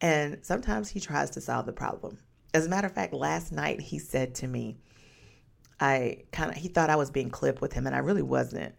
And 0.00 0.38
sometimes 0.40 0.88
he 0.88 1.00
tries 1.00 1.28
to 1.32 1.40
solve 1.42 1.66
the 1.66 1.74
problem. 1.74 2.16
As 2.54 2.64
a 2.64 2.70
matter 2.70 2.86
of 2.86 2.94
fact, 2.94 3.12
last 3.12 3.52
night 3.52 3.78
he 3.78 3.98
said 3.98 4.34
to 4.36 4.46
me, 4.46 4.78
I 5.78 6.22
kind 6.32 6.50
of, 6.50 6.56
he 6.56 6.68
thought 6.68 6.88
I 6.88 6.96
was 6.96 7.10
being 7.10 7.28
clipped 7.28 7.60
with 7.60 7.74
him 7.74 7.86
and 7.86 7.94
I 7.94 7.98
really 7.98 8.22
wasn't. 8.22 8.74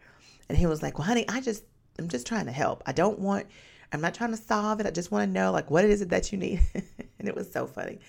And 0.50 0.58
he 0.58 0.66
was 0.66 0.82
like, 0.82 0.98
Well, 0.98 1.06
honey, 1.06 1.26
I 1.30 1.40
just, 1.40 1.64
I'm 2.00 2.08
just 2.08 2.26
trying 2.26 2.48
to 2.48 2.52
help. 2.52 2.82
I 2.88 2.94
don't 2.94 3.20
want, 3.20 3.46
I'm 3.94 4.02
not 4.02 4.16
trying 4.16 4.32
to 4.32 4.38
solve 4.38 4.80
it. 4.80 4.88
I 4.88 4.92
just 4.92 5.12
want 5.12 5.30
to 5.30 5.32
know, 5.32 5.52
like, 5.52 5.70
what 5.70 5.86
is 5.86 6.02
it 6.02 6.10
that 6.10 6.32
you 6.32 6.40
need? 6.40 6.62
and 6.74 7.28
it 7.28 7.36
was 7.36 7.52
so 7.52 7.68
funny 7.68 8.00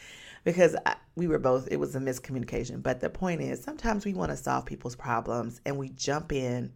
because 0.45 0.77
I, 0.87 0.97
we 1.17 1.27
were 1.27 1.39
both, 1.39 1.69
it 1.71 1.77
was 1.79 1.95
a 1.95 2.01
miscommunication. 2.01 2.83
But 2.83 3.01
the 3.01 3.11
point 3.11 3.41
is, 3.41 3.63
sometimes 3.63 4.05
we 4.05 4.15
want 4.15 4.31
to 4.31 4.37
solve 4.37 4.67
people's 4.67 4.97
problems 4.97 5.61
and 5.65 5.77
we 5.77 5.91
jump 5.91 6.33
in 6.33 6.73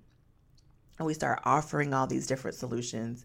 and 0.98 1.06
we 1.06 1.14
start 1.14 1.40
offering 1.44 1.94
all 1.94 2.06
these 2.06 2.26
different 2.26 2.56
solutions. 2.56 3.24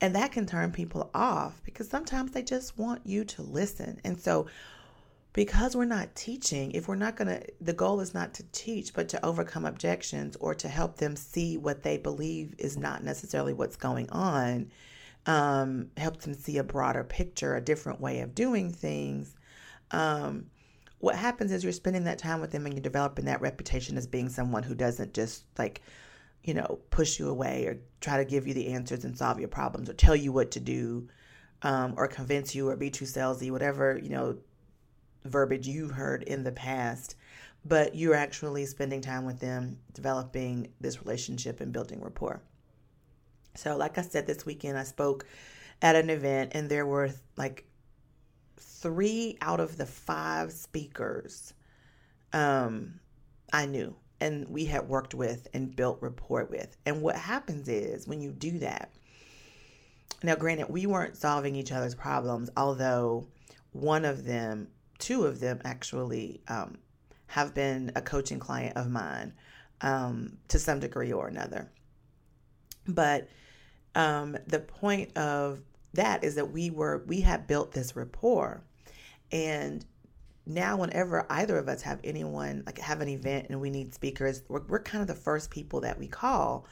And 0.00 0.14
that 0.14 0.32
can 0.32 0.46
turn 0.46 0.72
people 0.72 1.10
off 1.14 1.62
because 1.64 1.88
sometimes 1.88 2.32
they 2.32 2.42
just 2.42 2.76
want 2.78 3.02
you 3.06 3.24
to 3.24 3.42
listen. 3.42 4.00
And 4.04 4.20
so, 4.20 4.46
because 5.32 5.74
we're 5.74 5.84
not 5.84 6.14
teaching, 6.14 6.70
if 6.72 6.86
we're 6.86 6.94
not 6.94 7.16
going 7.16 7.26
to, 7.26 7.44
the 7.60 7.72
goal 7.72 8.00
is 8.00 8.14
not 8.14 8.34
to 8.34 8.44
teach, 8.52 8.94
but 8.94 9.08
to 9.08 9.24
overcome 9.24 9.64
objections 9.64 10.36
or 10.36 10.54
to 10.54 10.68
help 10.68 10.96
them 10.96 11.16
see 11.16 11.56
what 11.56 11.82
they 11.82 11.98
believe 11.98 12.54
is 12.56 12.78
not 12.78 13.02
necessarily 13.02 13.52
what's 13.52 13.76
going 13.76 14.08
on, 14.10 14.70
um, 15.26 15.90
help 15.96 16.20
them 16.20 16.34
see 16.34 16.58
a 16.58 16.64
broader 16.64 17.02
picture, 17.02 17.56
a 17.56 17.60
different 17.60 18.00
way 18.00 18.20
of 18.20 18.34
doing 18.34 18.70
things. 18.70 19.34
Um, 19.94 20.46
what 20.98 21.14
happens 21.14 21.52
is 21.52 21.62
you're 21.62 21.72
spending 21.72 22.04
that 22.04 22.18
time 22.18 22.40
with 22.40 22.50
them 22.50 22.66
and 22.66 22.74
you're 22.74 22.82
developing 22.82 23.26
that 23.26 23.40
reputation 23.40 23.96
as 23.96 24.06
being 24.06 24.28
someone 24.28 24.62
who 24.62 24.74
doesn't 24.74 25.14
just 25.14 25.44
like, 25.56 25.82
you 26.42 26.54
know, 26.54 26.80
push 26.90 27.18
you 27.18 27.28
away 27.28 27.66
or 27.66 27.78
try 28.00 28.16
to 28.16 28.24
give 28.24 28.46
you 28.46 28.54
the 28.54 28.68
answers 28.68 29.04
and 29.04 29.16
solve 29.16 29.38
your 29.38 29.48
problems 29.48 29.88
or 29.88 29.92
tell 29.92 30.16
you 30.16 30.32
what 30.32 30.50
to 30.50 30.60
do 30.60 31.08
um, 31.62 31.94
or 31.96 32.08
convince 32.08 32.54
you 32.54 32.68
or 32.68 32.76
be 32.76 32.90
too 32.90 33.04
salesy, 33.04 33.50
whatever, 33.50 33.98
you 34.02 34.08
know, 34.08 34.36
verbiage 35.24 35.68
you've 35.68 35.92
heard 35.92 36.22
in 36.24 36.42
the 36.42 36.52
past, 36.52 37.16
but 37.64 37.94
you're 37.94 38.14
actually 38.14 38.66
spending 38.66 39.00
time 39.00 39.24
with 39.24 39.38
them, 39.40 39.78
developing 39.92 40.68
this 40.80 41.02
relationship 41.02 41.60
and 41.60 41.72
building 41.72 42.02
rapport. 42.02 42.42
So, 43.54 43.76
like 43.76 43.96
I 43.96 44.02
said, 44.02 44.26
this 44.26 44.44
weekend 44.44 44.76
I 44.76 44.82
spoke 44.82 45.24
at 45.80 45.96
an 45.96 46.10
event, 46.10 46.52
and 46.54 46.68
there 46.68 46.84
were 46.84 47.10
like 47.36 47.64
three 48.56 49.36
out 49.40 49.60
of 49.60 49.76
the 49.76 49.86
five 49.86 50.52
speakers 50.52 51.54
um, 52.32 53.00
I 53.52 53.66
knew 53.66 53.96
and 54.20 54.48
we 54.48 54.64
had 54.64 54.88
worked 54.88 55.14
with 55.14 55.48
and 55.52 55.74
built 55.74 55.98
rapport 56.00 56.44
with. 56.44 56.76
And 56.86 57.02
what 57.02 57.16
happens 57.16 57.68
is 57.68 58.06
when 58.06 58.20
you 58.20 58.30
do 58.30 58.58
that, 58.60 58.90
now, 60.22 60.36
granted, 60.36 60.70
we 60.70 60.86
weren't 60.86 61.16
solving 61.18 61.54
each 61.54 61.70
other's 61.70 61.94
problems, 61.94 62.48
although 62.56 63.26
one 63.72 64.06
of 64.06 64.24
them 64.24 64.68
two 64.98 65.24
of 65.24 65.40
them 65.40 65.60
actually 65.64 66.40
um, 66.48 66.78
have 67.26 67.52
been 67.52 67.92
a 67.94 68.00
coaching 68.00 68.38
client 68.38 68.76
of 68.76 68.88
mine 68.88 69.34
um, 69.80 70.38
to 70.48 70.58
some 70.58 70.80
degree 70.80 71.12
or 71.12 71.28
another. 71.28 71.70
But 72.86 73.28
um, 73.94 74.36
the 74.46 74.60
point 74.60 75.16
of 75.18 75.60
that 75.94 76.24
is 76.24 76.34
that 76.36 76.52
we 76.52 76.70
were 76.70 77.04
we 77.06 77.20
had 77.20 77.46
built 77.46 77.72
this 77.72 77.96
rapport, 77.96 78.62
and 79.32 79.84
now 80.46 80.76
whenever 80.76 81.26
either 81.30 81.56
of 81.56 81.68
us 81.68 81.82
have 81.82 82.00
anyone 82.04 82.62
like 82.66 82.78
have 82.78 83.00
an 83.00 83.08
event 83.08 83.46
and 83.48 83.60
we 83.60 83.70
need 83.70 83.94
speakers, 83.94 84.42
we're, 84.48 84.62
we're 84.68 84.82
kind 84.82 85.02
of 85.02 85.08
the 85.08 85.14
first 85.14 85.50
people 85.50 85.80
that 85.80 85.98
we 85.98 86.06
call 86.06 86.66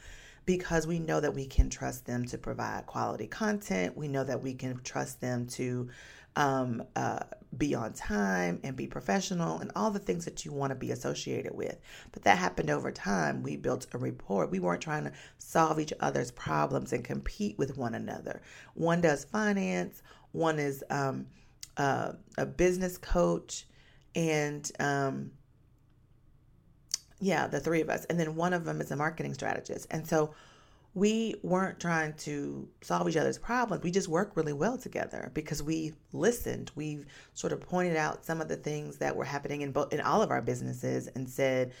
because 0.45 0.85
we 0.85 0.99
know 0.99 1.19
that 1.19 1.33
we 1.33 1.45
can 1.45 1.69
trust 1.69 2.05
them 2.05 2.25
to 2.25 2.37
provide 2.37 2.85
quality 2.85 3.27
content. 3.27 3.97
We 3.97 4.07
know 4.07 4.23
that 4.23 4.41
we 4.41 4.53
can 4.53 4.79
trust 4.83 5.21
them 5.21 5.47
to 5.47 5.89
um, 6.35 6.83
uh, 6.95 7.19
be 7.57 7.75
on 7.75 7.93
time 7.93 8.59
and 8.63 8.75
be 8.75 8.87
professional 8.87 9.59
and 9.59 9.71
all 9.75 9.91
the 9.91 9.99
things 9.99 10.25
that 10.25 10.43
you 10.43 10.51
want 10.51 10.71
to 10.71 10.75
be 10.75 10.91
associated 10.91 11.53
with. 11.53 11.77
But 12.11 12.23
that 12.23 12.37
happened 12.37 12.69
over 12.69 12.91
time. 12.91 13.43
We 13.43 13.57
built 13.57 13.87
a 13.93 13.97
rapport. 13.97 14.47
We 14.47 14.59
weren't 14.59 14.81
trying 14.81 15.03
to 15.03 15.11
solve 15.37 15.79
each 15.79 15.93
other's 15.99 16.31
problems 16.31 16.93
and 16.93 17.03
compete 17.03 17.57
with 17.57 17.77
one 17.77 17.93
another. 17.93 18.41
One 18.73 19.01
does 19.01 19.23
finance, 19.25 20.01
one 20.31 20.57
is 20.57 20.83
um, 20.89 21.27
uh, 21.77 22.13
a 22.37 22.45
business 22.45 22.97
coach, 22.97 23.67
and 24.15 24.69
um, 24.79 25.31
yeah, 27.19 27.47
the 27.47 27.59
three 27.59 27.81
of 27.81 27.89
us. 27.89 28.05
And 28.05 28.19
then 28.19 28.35
one 28.35 28.53
of 28.53 28.65
them 28.65 28.81
is 28.81 28.91
a 28.91 28.95
marketing 28.95 29.33
strategist. 29.33 29.87
And 29.91 30.07
so 30.07 30.33
we 30.95 31.35
weren't 31.41 31.79
trying 31.79 32.13
to 32.13 32.67
solve 32.81 33.09
each 33.09 33.17
other's 33.17 33.39
problems. 33.39 33.83
We 33.83 33.91
just 33.91 34.07
worked 34.07 34.37
really 34.37 34.53
well 34.53 34.77
together 34.77 35.31
because 35.33 35.63
we 35.63 35.93
listened. 36.11 36.71
We've 36.75 37.05
sort 37.33 37.51
of 37.51 37.61
pointed 37.61 37.97
out 37.97 38.25
some 38.25 38.41
of 38.41 38.47
the 38.47 38.55
things 38.55 38.97
that 38.97 39.15
were 39.15 39.25
happening 39.25 39.61
in 39.61 39.71
both 39.71 39.91
in 39.91 40.01
all 40.01 40.21
of 40.21 40.29
our 40.29 40.41
businesses 40.41 41.07
and 41.07 41.27
said, 41.27 41.73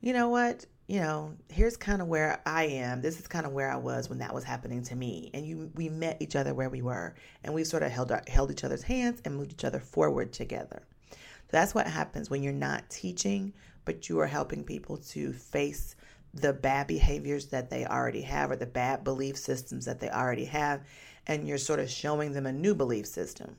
you 0.00 0.12
know 0.12 0.28
what, 0.28 0.66
you 0.86 1.00
know, 1.00 1.34
here's 1.48 1.76
kind 1.76 2.00
of 2.00 2.08
where 2.08 2.40
I 2.46 2.64
am. 2.64 3.00
This 3.00 3.18
is 3.18 3.26
kind 3.26 3.46
of 3.46 3.52
where 3.52 3.70
I 3.70 3.76
was 3.76 4.08
when 4.08 4.18
that 4.18 4.34
was 4.34 4.44
happening 4.44 4.82
to 4.84 4.94
me. 4.94 5.30
And 5.34 5.46
you, 5.46 5.70
we 5.74 5.88
met 5.88 6.18
each 6.20 6.36
other 6.36 6.54
where 6.54 6.68
we 6.68 6.82
were, 6.82 7.14
and 7.42 7.54
we 7.54 7.64
sort 7.64 7.82
of 7.82 7.90
held 7.90 8.12
our, 8.12 8.22
held 8.28 8.50
each 8.50 8.64
other's 8.64 8.82
hands 8.82 9.20
and 9.24 9.36
moved 9.36 9.52
each 9.52 9.64
other 9.64 9.80
forward 9.80 10.32
together. 10.32 10.82
So 11.10 11.18
that's 11.50 11.74
what 11.74 11.86
happens 11.86 12.30
when 12.30 12.42
you're 12.42 12.52
not 12.52 12.88
teaching, 12.90 13.52
but 13.84 14.08
you 14.08 14.20
are 14.20 14.26
helping 14.26 14.62
people 14.62 14.98
to 14.98 15.32
face 15.32 15.96
the 16.34 16.52
bad 16.52 16.86
behaviors 16.86 17.46
that 17.46 17.70
they 17.70 17.86
already 17.86 18.22
have 18.22 18.50
or 18.50 18.56
the 18.56 18.66
bad 18.66 19.04
belief 19.04 19.36
systems 19.36 19.84
that 19.84 20.00
they 20.00 20.10
already 20.10 20.44
have, 20.46 20.82
and 21.26 21.46
you're 21.46 21.58
sort 21.58 21.80
of 21.80 21.88
showing 21.88 22.32
them 22.32 22.46
a 22.46 22.52
new 22.52 22.74
belief 22.74 23.06
system. 23.06 23.56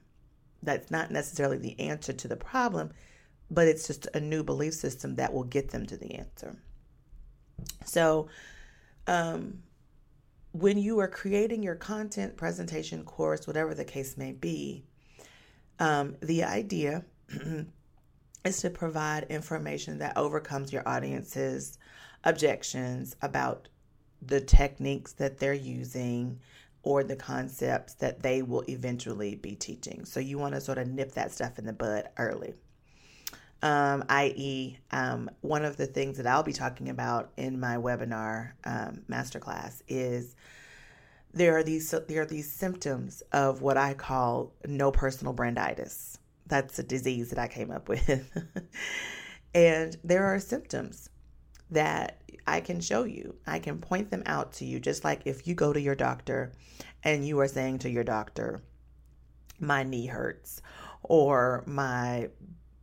That's 0.62 0.92
not 0.92 1.12
necessarily 1.12 1.58
the 1.58 1.80
answer 1.80 2.12
to 2.14 2.28
the 2.28 2.36
problem, 2.36 2.92
but 3.50 3.68
it's 3.68 3.88
just 3.88 4.08
a 4.14 4.20
new 4.20 4.44
belief 4.44 4.74
system 4.74 5.16
that 5.16 5.34
will 5.34 5.44
get 5.44 5.70
them 5.70 5.86
to 5.86 5.98
the 5.98 6.16
answer. 6.16 6.58
So, 7.86 8.28
um, 9.08 9.64
when 10.52 10.78
you 10.78 11.00
are 11.00 11.08
creating 11.08 11.64
your 11.64 11.76
content, 11.76 12.38
presentation, 12.38 13.04
course, 13.04 13.46
whatever 13.46 13.74
the 13.74 13.86
case 13.86 14.18
may 14.18 14.32
be, 14.32 14.86
um, 15.80 16.16
the 16.22 16.44
idea 16.44 17.04
is 18.46 18.62
to 18.62 18.70
provide 18.70 19.26
information 19.30 20.00
that 20.00 20.18
overcomes 20.18 20.72
your 20.72 20.88
audience's 20.88 21.78
objections 22.26 23.16
about 23.22 23.70
the 24.22 24.42
techniques 24.42 25.14
that 25.14 25.38
they're 25.38 25.54
using 25.54 26.40
or 26.84 27.04
the 27.04 27.16
concepts 27.16 27.96
that 27.96 28.22
they 28.22 28.42
will 28.42 28.64
eventually 28.68 29.36
be 29.36 29.56
teaching. 29.56 30.06
So 30.06 30.20
you 30.20 30.38
want 30.38 30.54
to 30.56 30.62
sort 30.62 30.78
of 30.78 30.88
nip 30.88 31.14
that 31.14 31.32
stuff 31.32 31.58
in 31.58 31.66
the 31.66 31.74
bud 31.74 32.10
early. 32.18 32.54
Um, 33.62 34.04
i.e., 34.10 34.78
um, 34.92 35.30
one 35.42 35.66
of 35.66 35.78
the 35.78 35.88
things 35.88 36.18
that 36.18 36.28
I'll 36.28 36.44
be 36.44 36.54
talking 36.54 36.90
about 36.90 37.32
in 37.38 37.60
my 37.60 37.78
webinar 37.78 38.52
um, 38.64 39.02
masterclass 39.10 39.82
is 39.88 40.36
there 41.34 41.58
are 41.58 41.64
these 41.64 41.94
there 42.08 42.22
are 42.22 42.26
these 42.26 42.52
symptoms 42.52 43.22
of 43.32 43.62
what 43.62 43.78
I 43.78 43.94
call 43.96 44.54
no 44.68 44.92
personal 44.92 45.34
branditis. 45.34 46.18
That's 46.46 46.78
a 46.78 46.84
disease 46.84 47.32
that 47.32 47.40
I 47.40 47.48
came 47.48 47.72
up 47.72 47.90
with, 47.90 48.30
and 49.56 49.98
there 50.04 50.26
are 50.26 50.40
symptoms 50.40 51.10
that 51.72 52.22
I 52.48 52.62
can 52.62 52.80
show 52.80 53.04
you. 53.04 53.36
I 53.48 53.60
can 53.60 53.80
point 53.80 54.12
them 54.12 54.24
out 54.26 54.54
to 54.54 54.66
you. 54.66 54.80
Just 54.80 55.04
like 55.04 55.22
if 55.26 55.48
you 55.48 55.56
go 55.56 55.74
to 55.74 55.82
your 55.82 55.96
doctor 55.96 56.52
and 57.04 57.26
you 57.26 57.40
are 57.40 57.48
saying 57.48 57.80
to 57.80 57.90
your 57.90 58.04
doctor, 58.04 58.62
my 59.60 59.84
knee 59.84 60.06
hurts 60.06 60.62
or 61.04 61.64
my 61.66 62.30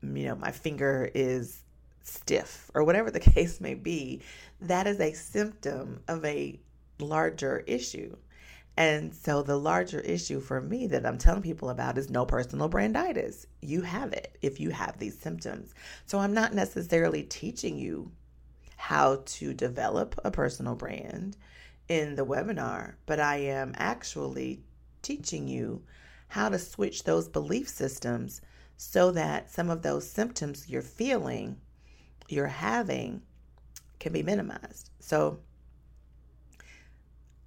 you 0.02 0.26
know, 0.26 0.34
my 0.34 0.50
finger 0.50 1.08
is 1.14 1.62
stiff 2.02 2.70
or 2.74 2.82
whatever 2.82 3.10
the 3.10 3.20
case 3.34 3.60
may 3.60 3.74
be, 3.74 4.20
that 4.60 4.86
is 4.86 5.00
a 5.00 5.12
symptom 5.12 6.02
of 6.08 6.24
a 6.24 6.58
larger 6.98 7.62
issue. 7.66 8.16
And 8.76 9.14
so 9.14 9.42
the 9.42 9.58
larger 9.58 10.00
issue 10.00 10.40
for 10.40 10.60
me 10.60 10.86
that 10.88 11.04
I'm 11.04 11.18
telling 11.18 11.42
people 11.42 11.68
about 11.68 11.98
is 11.98 12.08
no 12.08 12.24
personal 12.24 12.70
branditis. 12.70 13.44
You 13.60 13.82
have 13.82 14.12
it 14.12 14.38
if 14.40 14.60
you 14.60 14.70
have 14.70 14.98
these 14.98 15.18
symptoms. 15.18 15.74
So 16.06 16.18
I'm 16.18 16.32
not 16.32 16.54
necessarily 16.54 17.22
teaching 17.24 17.78
you 17.78 18.10
how 18.82 19.22
to 19.24 19.54
develop 19.54 20.18
a 20.24 20.30
personal 20.32 20.74
brand 20.74 21.36
in 21.86 22.16
the 22.16 22.26
webinar, 22.26 22.94
but 23.06 23.20
I 23.20 23.36
am 23.36 23.72
actually 23.76 24.60
teaching 25.02 25.46
you 25.46 25.84
how 26.26 26.48
to 26.48 26.58
switch 26.58 27.04
those 27.04 27.28
belief 27.28 27.68
systems 27.68 28.40
so 28.76 29.12
that 29.12 29.52
some 29.52 29.70
of 29.70 29.82
those 29.82 30.10
symptoms 30.10 30.68
you're 30.68 30.82
feeling, 30.82 31.60
you're 32.26 32.48
having, 32.48 33.22
can 34.00 34.12
be 34.12 34.24
minimized. 34.24 34.90
So 34.98 35.38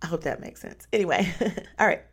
I 0.02 0.06
hope 0.06 0.24
that 0.24 0.40
makes 0.40 0.62
sense. 0.62 0.88
Anyway, 0.94 1.28
all 1.78 1.86
right. 1.86 2.04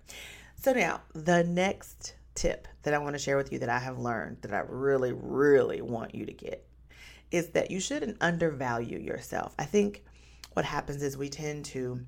So 0.56 0.72
now 0.72 1.00
the 1.14 1.44
next 1.44 2.16
tip 2.34 2.66
that 2.82 2.92
I 2.92 2.98
want 2.98 3.14
to 3.14 3.20
share 3.20 3.36
with 3.36 3.52
you 3.52 3.60
that 3.60 3.68
I 3.68 3.78
have 3.78 4.00
learned 4.00 4.38
that 4.42 4.52
I 4.52 4.64
really, 4.66 5.12
really 5.12 5.80
want 5.80 6.12
you 6.12 6.26
to 6.26 6.32
get 6.32 6.66
is 7.32 7.48
that 7.48 7.70
you 7.70 7.80
shouldn't 7.80 8.18
undervalue 8.20 8.98
yourself. 8.98 9.54
I 9.58 9.64
think 9.64 10.04
what 10.52 10.64
happens 10.64 11.02
is 11.02 11.16
we 11.16 11.28
tend 11.28 11.64
to 11.66 12.06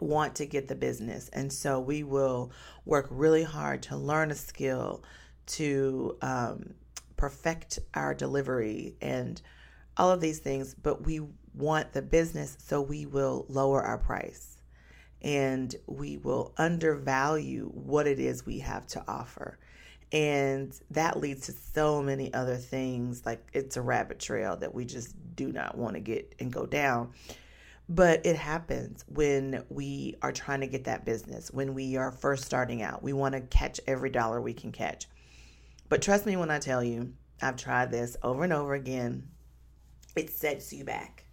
want 0.00 0.36
to 0.36 0.46
get 0.46 0.68
the 0.68 0.74
business. 0.74 1.28
And 1.28 1.52
so 1.52 1.80
we 1.80 2.02
will 2.02 2.52
work 2.84 3.06
really 3.10 3.42
hard 3.42 3.82
to 3.84 3.96
learn 3.96 4.30
a 4.30 4.34
skill, 4.34 5.04
to 5.46 6.16
um, 6.22 6.74
perfect 7.16 7.80
our 7.92 8.14
delivery, 8.14 8.96
and 9.02 9.40
all 9.96 10.10
of 10.10 10.20
these 10.20 10.38
things. 10.38 10.74
But 10.74 11.04
we 11.04 11.20
want 11.52 11.92
the 11.92 12.02
business, 12.02 12.56
so 12.60 12.80
we 12.80 13.06
will 13.06 13.44
lower 13.48 13.82
our 13.82 13.98
price 13.98 14.54
and 15.24 15.74
we 15.86 16.18
will 16.18 16.52
undervalue 16.58 17.70
what 17.72 18.06
it 18.06 18.20
is 18.20 18.44
we 18.44 18.58
have 18.58 18.86
to 18.86 19.02
offer. 19.08 19.58
And 20.14 20.72
that 20.92 21.18
leads 21.18 21.46
to 21.46 21.52
so 21.74 22.00
many 22.00 22.32
other 22.32 22.54
things. 22.54 23.26
Like 23.26 23.44
it's 23.52 23.76
a 23.76 23.82
rabbit 23.82 24.20
trail 24.20 24.56
that 24.58 24.72
we 24.72 24.84
just 24.84 25.12
do 25.34 25.50
not 25.50 25.76
want 25.76 25.94
to 25.94 26.00
get 26.00 26.36
and 26.38 26.52
go 26.52 26.66
down. 26.66 27.10
But 27.88 28.24
it 28.24 28.36
happens 28.36 29.04
when 29.08 29.64
we 29.68 30.14
are 30.22 30.30
trying 30.30 30.60
to 30.60 30.68
get 30.68 30.84
that 30.84 31.04
business, 31.04 31.50
when 31.50 31.74
we 31.74 31.96
are 31.96 32.12
first 32.12 32.44
starting 32.44 32.80
out. 32.80 33.02
We 33.02 33.12
want 33.12 33.34
to 33.34 33.40
catch 33.40 33.80
every 33.88 34.08
dollar 34.08 34.40
we 34.40 34.54
can 34.54 34.70
catch. 34.70 35.08
But 35.88 36.00
trust 36.00 36.26
me 36.26 36.36
when 36.36 36.50
I 36.50 36.60
tell 36.60 36.82
you, 36.82 37.12
I've 37.42 37.56
tried 37.56 37.90
this 37.90 38.16
over 38.22 38.44
and 38.44 38.52
over 38.52 38.74
again. 38.74 39.28
It 40.14 40.30
sets 40.30 40.72
you 40.72 40.84
back. 40.84 41.24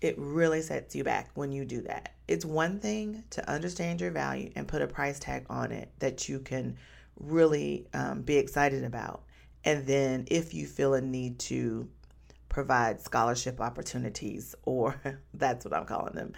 It 0.00 0.16
really 0.18 0.60
sets 0.60 0.96
you 0.96 1.04
back 1.04 1.30
when 1.34 1.52
you 1.52 1.64
do 1.64 1.82
that. 1.82 2.16
It's 2.26 2.44
one 2.44 2.80
thing 2.80 3.22
to 3.30 3.48
understand 3.48 4.00
your 4.00 4.10
value 4.10 4.50
and 4.56 4.66
put 4.66 4.82
a 4.82 4.88
price 4.88 5.20
tag 5.20 5.46
on 5.48 5.70
it 5.70 5.92
that 6.00 6.28
you 6.28 6.40
can 6.40 6.76
really 7.18 7.86
um, 7.94 8.22
be 8.22 8.36
excited 8.36 8.84
about. 8.84 9.22
And 9.64 9.86
then 9.86 10.26
if 10.30 10.54
you 10.54 10.66
feel 10.66 10.94
a 10.94 11.00
need 11.00 11.38
to 11.40 11.88
provide 12.48 13.00
scholarship 13.00 13.60
opportunities, 13.60 14.54
or 14.64 15.00
that's 15.34 15.64
what 15.64 15.74
I'm 15.74 15.86
calling 15.86 16.14
them, 16.14 16.32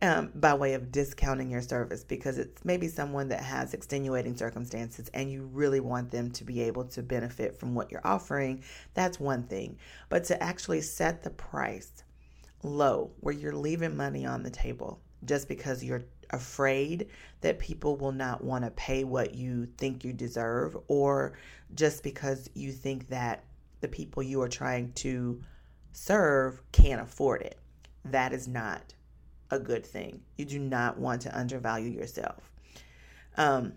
um, 0.00 0.30
by 0.34 0.54
way 0.54 0.74
of 0.74 0.92
discounting 0.92 1.50
your 1.50 1.60
service 1.60 2.04
because 2.04 2.38
it's 2.38 2.64
maybe 2.64 2.86
someone 2.86 3.28
that 3.30 3.42
has 3.42 3.74
extenuating 3.74 4.36
circumstances 4.36 5.10
and 5.12 5.30
you 5.30 5.50
really 5.52 5.80
want 5.80 6.12
them 6.12 6.30
to 6.30 6.44
be 6.44 6.60
able 6.62 6.84
to 6.84 7.02
benefit 7.02 7.58
from 7.58 7.74
what 7.74 7.90
you're 7.90 8.06
offering. 8.06 8.62
That's 8.94 9.18
one 9.18 9.42
thing. 9.44 9.76
But 10.08 10.24
to 10.24 10.40
actually 10.40 10.82
set 10.82 11.24
the 11.24 11.30
price 11.30 12.04
low 12.62 13.10
where 13.20 13.34
you're 13.34 13.56
leaving 13.56 13.96
money 13.96 14.24
on 14.24 14.42
the 14.42 14.50
table 14.50 15.00
just 15.24 15.48
because 15.48 15.82
you're 15.82 16.04
afraid 16.30 17.08
that 17.40 17.58
people 17.58 17.96
will 17.96 18.12
not 18.12 18.42
want 18.42 18.64
to 18.64 18.70
pay 18.72 19.04
what 19.04 19.34
you 19.34 19.66
think 19.78 20.04
you 20.04 20.12
deserve, 20.12 20.76
or 20.88 21.38
just 21.74 22.02
because 22.02 22.48
you 22.54 22.72
think 22.72 23.08
that 23.08 23.44
the 23.80 23.88
people 23.88 24.22
you 24.22 24.42
are 24.42 24.48
trying 24.48 24.92
to 24.92 25.40
serve 25.92 26.60
can't 26.72 27.00
afford 27.00 27.42
it. 27.42 27.58
That 28.04 28.32
is 28.32 28.48
not 28.48 28.94
a 29.50 29.58
good 29.58 29.84
thing. 29.84 30.20
You 30.36 30.44
do 30.44 30.58
not 30.58 30.98
want 30.98 31.22
to 31.22 31.38
undervalue 31.38 31.90
yourself. 31.90 32.50
Um, 33.36 33.74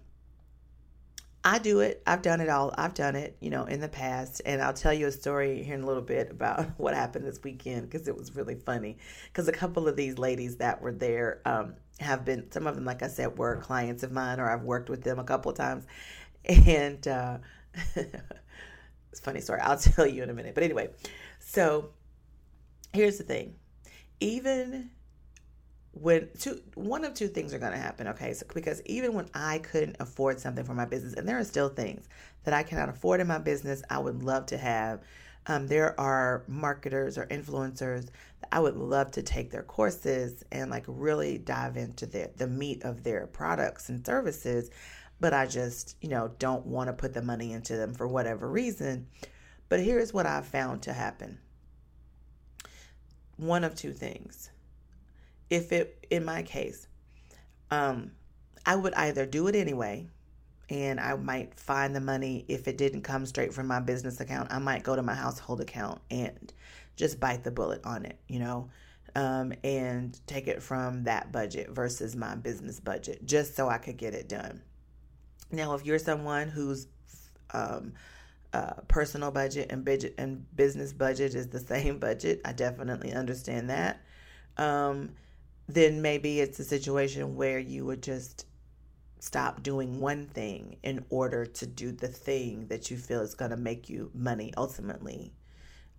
I 1.43 1.57
do 1.57 1.79
it. 1.79 2.03
I've 2.05 2.21
done 2.21 2.39
it 2.39 2.49
all. 2.49 2.71
I've 2.77 2.93
done 2.93 3.15
it, 3.15 3.35
you 3.39 3.49
know, 3.49 3.65
in 3.65 3.79
the 3.79 3.87
past. 3.87 4.41
And 4.45 4.61
I'll 4.61 4.73
tell 4.73 4.93
you 4.93 5.07
a 5.07 5.11
story 5.11 5.63
here 5.63 5.73
in 5.73 5.81
a 5.81 5.87
little 5.87 6.03
bit 6.03 6.29
about 6.29 6.67
what 6.77 6.93
happened 6.93 7.25
this 7.25 7.41
weekend 7.43 7.89
because 7.89 8.07
it 8.07 8.15
was 8.15 8.35
really 8.35 8.55
funny. 8.55 8.97
Because 9.25 9.47
a 9.47 9.51
couple 9.51 9.87
of 9.87 9.95
these 9.95 10.17
ladies 10.17 10.57
that 10.57 10.81
were 10.81 10.91
there 10.91 11.41
um, 11.45 11.73
have 12.01 12.25
been, 12.25 12.51
some 12.51 12.67
of 12.67 12.75
them, 12.75 12.85
like 12.85 13.03
I 13.03 13.07
said, 13.07 13.37
were 13.37 13.57
clients 13.57 14.03
of 14.03 14.11
mine 14.11 14.39
or 14.39 14.49
I've 14.49 14.63
worked 14.63 14.89
with 14.89 15.03
them 15.03 15.19
a 15.19 15.23
couple 15.23 15.53
times. 15.53 15.85
And 16.45 17.07
uh, 17.07 17.37
it's 17.95 19.19
funny 19.21 19.41
story. 19.41 19.61
I'll 19.61 19.77
tell 19.77 20.07
you 20.07 20.23
in 20.23 20.29
a 20.29 20.33
minute. 20.33 20.55
But 20.55 20.63
anyway, 20.63 20.89
so 21.39 21.91
here's 22.93 23.17
the 23.17 23.23
thing. 23.23 23.55
Even 24.19 24.91
when 25.93 26.29
two 26.39 26.61
one 26.75 27.03
of 27.03 27.13
two 27.13 27.27
things 27.27 27.53
are 27.53 27.59
going 27.59 27.73
to 27.73 27.77
happen 27.77 28.07
okay 28.07 28.33
so 28.33 28.45
because 28.53 28.81
even 28.85 29.13
when 29.13 29.27
i 29.33 29.57
couldn't 29.59 29.97
afford 29.99 30.39
something 30.39 30.63
for 30.63 30.73
my 30.73 30.85
business 30.85 31.13
and 31.15 31.27
there 31.27 31.37
are 31.37 31.43
still 31.43 31.67
things 31.67 32.07
that 32.45 32.53
i 32.53 32.63
cannot 32.63 32.87
afford 32.87 33.19
in 33.19 33.27
my 33.27 33.37
business 33.37 33.83
i 33.89 33.99
would 33.99 34.23
love 34.23 34.45
to 34.45 34.57
have 34.57 35.01
um, 35.47 35.67
there 35.67 35.99
are 35.99 36.43
marketers 36.47 37.17
or 37.17 37.25
influencers 37.27 38.05
that 38.39 38.49
i 38.51 38.59
would 38.59 38.75
love 38.75 39.11
to 39.11 39.21
take 39.21 39.51
their 39.51 39.63
courses 39.63 40.43
and 40.51 40.69
like 40.69 40.85
really 40.87 41.37
dive 41.37 41.77
into 41.77 42.05
the, 42.05 42.29
the 42.37 42.47
meat 42.47 42.83
of 42.83 43.03
their 43.03 43.27
products 43.27 43.89
and 43.89 44.05
services 44.05 44.69
but 45.19 45.33
i 45.33 45.45
just 45.45 45.95
you 46.01 46.09
know 46.09 46.31
don't 46.39 46.65
want 46.65 46.87
to 46.87 46.93
put 46.93 47.13
the 47.13 47.21
money 47.21 47.53
into 47.53 47.77
them 47.77 47.93
for 47.93 48.07
whatever 48.07 48.49
reason. 48.49 49.07
But 49.69 49.79
here's 49.79 50.13
what 50.13 50.25
i've 50.25 50.47
found 50.47 50.81
to 50.83 50.93
happen. 50.93 51.39
One 53.37 53.63
of 53.63 53.75
two 53.75 53.93
things. 53.93 54.51
If 55.49 55.71
it 55.71 56.05
in 56.09 56.25
my 56.25 56.43
case 56.43 56.87
um 57.71 58.11
i 58.65 58.75
would 58.75 58.93
either 58.93 59.25
do 59.25 59.47
it 59.47 59.55
anyway 59.55 60.07
and 60.71 60.99
i 60.99 61.13
might 61.15 61.53
find 61.59 61.95
the 61.95 61.99
money. 61.99 62.45
If 62.47 62.67
it 62.67 62.77
didn't 62.77 63.01
come 63.01 63.25
straight 63.25 63.53
from 63.53 63.67
my 63.67 63.79
business 63.79 64.19
account 64.19 64.51
i 64.51 64.57
might 64.57 64.83
go 64.83 64.95
to 64.95 65.03
my 65.03 65.13
household 65.13 65.61
account 65.61 66.01
and 66.09 66.53
just 66.95 67.19
bite 67.19 67.43
the 67.43 67.51
bullet 67.51 67.81
on 67.83 68.05
it 68.05 68.17
you 68.27 68.39
know 68.39 68.69
um, 69.13 69.51
and 69.65 70.17
take 70.25 70.47
it 70.47 70.63
from 70.63 71.03
that 71.03 71.33
budget 71.33 71.69
versus 71.69 72.15
my 72.15 72.33
business 72.35 72.79
budget 72.79 73.25
just 73.25 73.55
so 73.55 73.67
i 73.67 73.77
could 73.77 73.97
get 73.97 74.15
it 74.15 74.29
done. 74.29 74.61
Now 75.51 75.75
if 75.75 75.85
you're 75.85 75.99
someone 75.99 76.47
who's 76.47 76.87
um, 77.53 77.93
uh, 78.53 78.75
personal 78.87 79.31
budget 79.31 79.67
and 79.69 79.83
budget 79.83 80.15
and 80.17 80.45
business 80.55 80.93
budget 80.93 81.35
is 81.35 81.47
the 81.47 81.59
same 81.73 81.99
budget 81.99 82.41
i 82.45 82.53
definitely 82.53 83.13
understand 83.13 83.69
that 83.69 84.01
um, 84.57 85.11
then 85.67 86.01
maybe 86.01 86.39
it's 86.39 86.59
a 86.59 86.63
situation 86.63 87.35
where 87.35 87.59
you 87.59 87.85
would 87.85 88.03
just 88.03 88.45
stop 89.21 89.61
doing 89.61 89.99
one 89.99 90.25
thing 90.25 90.75
in 90.81 91.05
order 91.11 91.45
to 91.45 91.67
do 91.67 91.91
the 91.91 92.07
thing 92.07 92.65
that 92.69 92.89
you 92.89 92.97
feel 92.97 93.21
is 93.21 93.35
going 93.35 93.51
to 93.51 93.57
make 93.57 93.87
you 93.87 94.09
money 94.15 94.51
ultimately. 94.57 95.31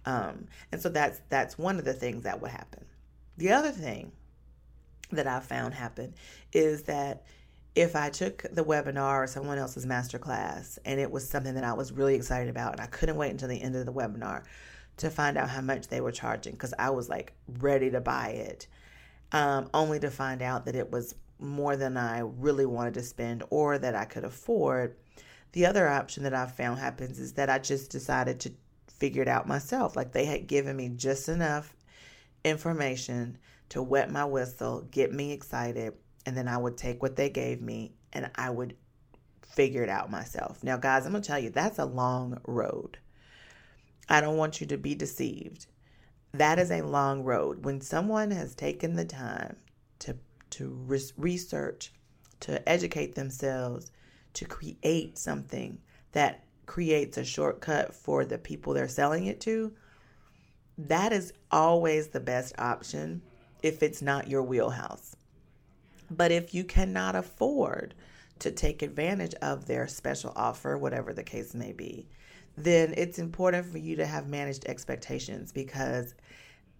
Um, 0.04 0.48
and 0.72 0.82
so 0.82 0.88
that's 0.88 1.20
that's 1.28 1.56
one 1.56 1.78
of 1.78 1.84
the 1.84 1.92
things 1.92 2.24
that 2.24 2.42
would 2.42 2.50
happen. 2.50 2.84
The 3.36 3.52
other 3.52 3.70
thing 3.70 4.10
that 5.12 5.28
I 5.28 5.38
found 5.38 5.72
happen 5.72 6.14
is 6.52 6.82
that 6.84 7.24
if 7.76 7.94
I 7.94 8.10
took 8.10 8.44
the 8.50 8.64
webinar 8.64 9.22
or 9.22 9.26
someone 9.28 9.56
else's 9.56 9.86
masterclass 9.86 10.78
and 10.84 10.98
it 10.98 11.10
was 11.10 11.26
something 11.28 11.54
that 11.54 11.64
I 11.64 11.74
was 11.74 11.92
really 11.92 12.16
excited 12.16 12.48
about 12.48 12.72
and 12.72 12.80
I 12.80 12.86
couldn't 12.86 13.16
wait 13.16 13.30
until 13.30 13.48
the 13.48 13.62
end 13.62 13.76
of 13.76 13.86
the 13.86 13.92
webinar 13.92 14.42
to 14.96 15.10
find 15.10 15.38
out 15.38 15.48
how 15.48 15.60
much 15.60 15.86
they 15.86 16.00
were 16.00 16.12
charging 16.12 16.54
because 16.54 16.74
I 16.76 16.90
was 16.90 17.08
like 17.08 17.34
ready 17.60 17.88
to 17.92 18.00
buy 18.00 18.30
it 18.30 18.66
um, 19.30 19.70
only 19.72 20.00
to 20.00 20.10
find 20.10 20.42
out 20.42 20.66
that 20.66 20.74
it 20.74 20.90
was 20.90 21.14
more 21.42 21.76
than 21.76 21.96
I 21.96 22.20
really 22.20 22.66
wanted 22.66 22.94
to 22.94 23.02
spend 23.02 23.42
or 23.50 23.78
that 23.78 23.94
I 23.94 24.04
could 24.04 24.24
afford. 24.24 24.96
The 25.52 25.66
other 25.66 25.88
option 25.88 26.22
that 26.22 26.34
I've 26.34 26.54
found 26.54 26.78
happens 26.78 27.18
is 27.18 27.34
that 27.34 27.50
I 27.50 27.58
just 27.58 27.90
decided 27.90 28.40
to 28.40 28.52
figure 28.88 29.22
it 29.22 29.28
out 29.28 29.46
myself. 29.46 29.96
Like 29.96 30.12
they 30.12 30.24
had 30.24 30.46
given 30.46 30.76
me 30.76 30.88
just 30.90 31.28
enough 31.28 31.76
information 32.44 33.38
to 33.70 33.82
wet 33.82 34.10
my 34.10 34.24
whistle, 34.24 34.82
get 34.90 35.12
me 35.12 35.32
excited, 35.32 35.94
and 36.24 36.36
then 36.36 36.48
I 36.48 36.56
would 36.56 36.76
take 36.76 37.02
what 37.02 37.16
they 37.16 37.28
gave 37.28 37.60
me 37.60 37.92
and 38.12 38.30
I 38.34 38.50
would 38.50 38.76
figure 39.42 39.82
it 39.82 39.88
out 39.88 40.10
myself. 40.10 40.62
Now, 40.62 40.76
guys, 40.76 41.04
I'm 41.04 41.12
going 41.12 41.22
to 41.22 41.26
tell 41.26 41.38
you 41.38 41.50
that's 41.50 41.78
a 41.78 41.84
long 41.84 42.38
road. 42.46 42.98
I 44.08 44.20
don't 44.20 44.36
want 44.36 44.60
you 44.60 44.66
to 44.68 44.78
be 44.78 44.94
deceived 44.94 45.66
that 46.34 46.58
is 46.58 46.70
a 46.70 46.82
long 46.82 47.24
road. 47.24 47.64
When 47.64 47.80
someone 47.80 48.30
has 48.30 48.54
taken 48.54 48.94
the 48.96 49.04
time 49.04 49.56
to 50.52 50.68
re- 50.86 51.00
research, 51.16 51.92
to 52.40 52.66
educate 52.68 53.14
themselves, 53.14 53.90
to 54.34 54.44
create 54.44 55.18
something 55.18 55.78
that 56.12 56.44
creates 56.66 57.18
a 57.18 57.24
shortcut 57.24 57.94
for 57.94 58.24
the 58.24 58.38
people 58.38 58.72
they're 58.72 58.88
selling 58.88 59.26
it 59.26 59.40
to, 59.40 59.72
that 60.78 61.12
is 61.12 61.32
always 61.50 62.08
the 62.08 62.20
best 62.20 62.54
option 62.58 63.22
if 63.62 63.82
it's 63.82 64.02
not 64.02 64.28
your 64.28 64.42
wheelhouse. 64.42 65.16
But 66.10 66.32
if 66.32 66.54
you 66.54 66.64
cannot 66.64 67.16
afford 67.16 67.94
to 68.40 68.50
take 68.50 68.82
advantage 68.82 69.34
of 69.34 69.66
their 69.66 69.86
special 69.86 70.32
offer, 70.34 70.76
whatever 70.76 71.12
the 71.12 71.22
case 71.22 71.54
may 71.54 71.72
be, 71.72 72.08
then 72.56 72.92
it's 72.96 73.18
important 73.18 73.66
for 73.66 73.78
you 73.78 73.96
to 73.96 74.06
have 74.06 74.28
managed 74.28 74.66
expectations 74.66 75.52
because 75.52 76.14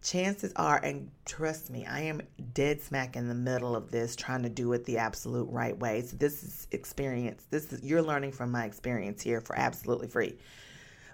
chances 0.02 0.52
are, 0.56 0.78
and 0.78 1.10
trust 1.24 1.70
me, 1.70 1.86
I 1.86 2.00
am 2.00 2.22
dead 2.52 2.80
smack 2.80 3.16
in 3.16 3.28
the 3.28 3.34
middle 3.34 3.76
of 3.76 3.90
this, 3.90 4.16
trying 4.16 4.42
to 4.42 4.48
do 4.48 4.72
it 4.72 4.84
the 4.84 4.98
absolute 4.98 5.48
right 5.50 5.78
way. 5.78 6.02
So 6.02 6.16
this 6.16 6.42
is 6.42 6.68
experience. 6.72 7.46
This 7.50 7.72
is 7.72 7.82
you're 7.82 8.02
learning 8.02 8.32
from 8.32 8.50
my 8.50 8.64
experience 8.64 9.22
here 9.22 9.40
for 9.40 9.58
absolutely 9.58 10.08
free. 10.08 10.38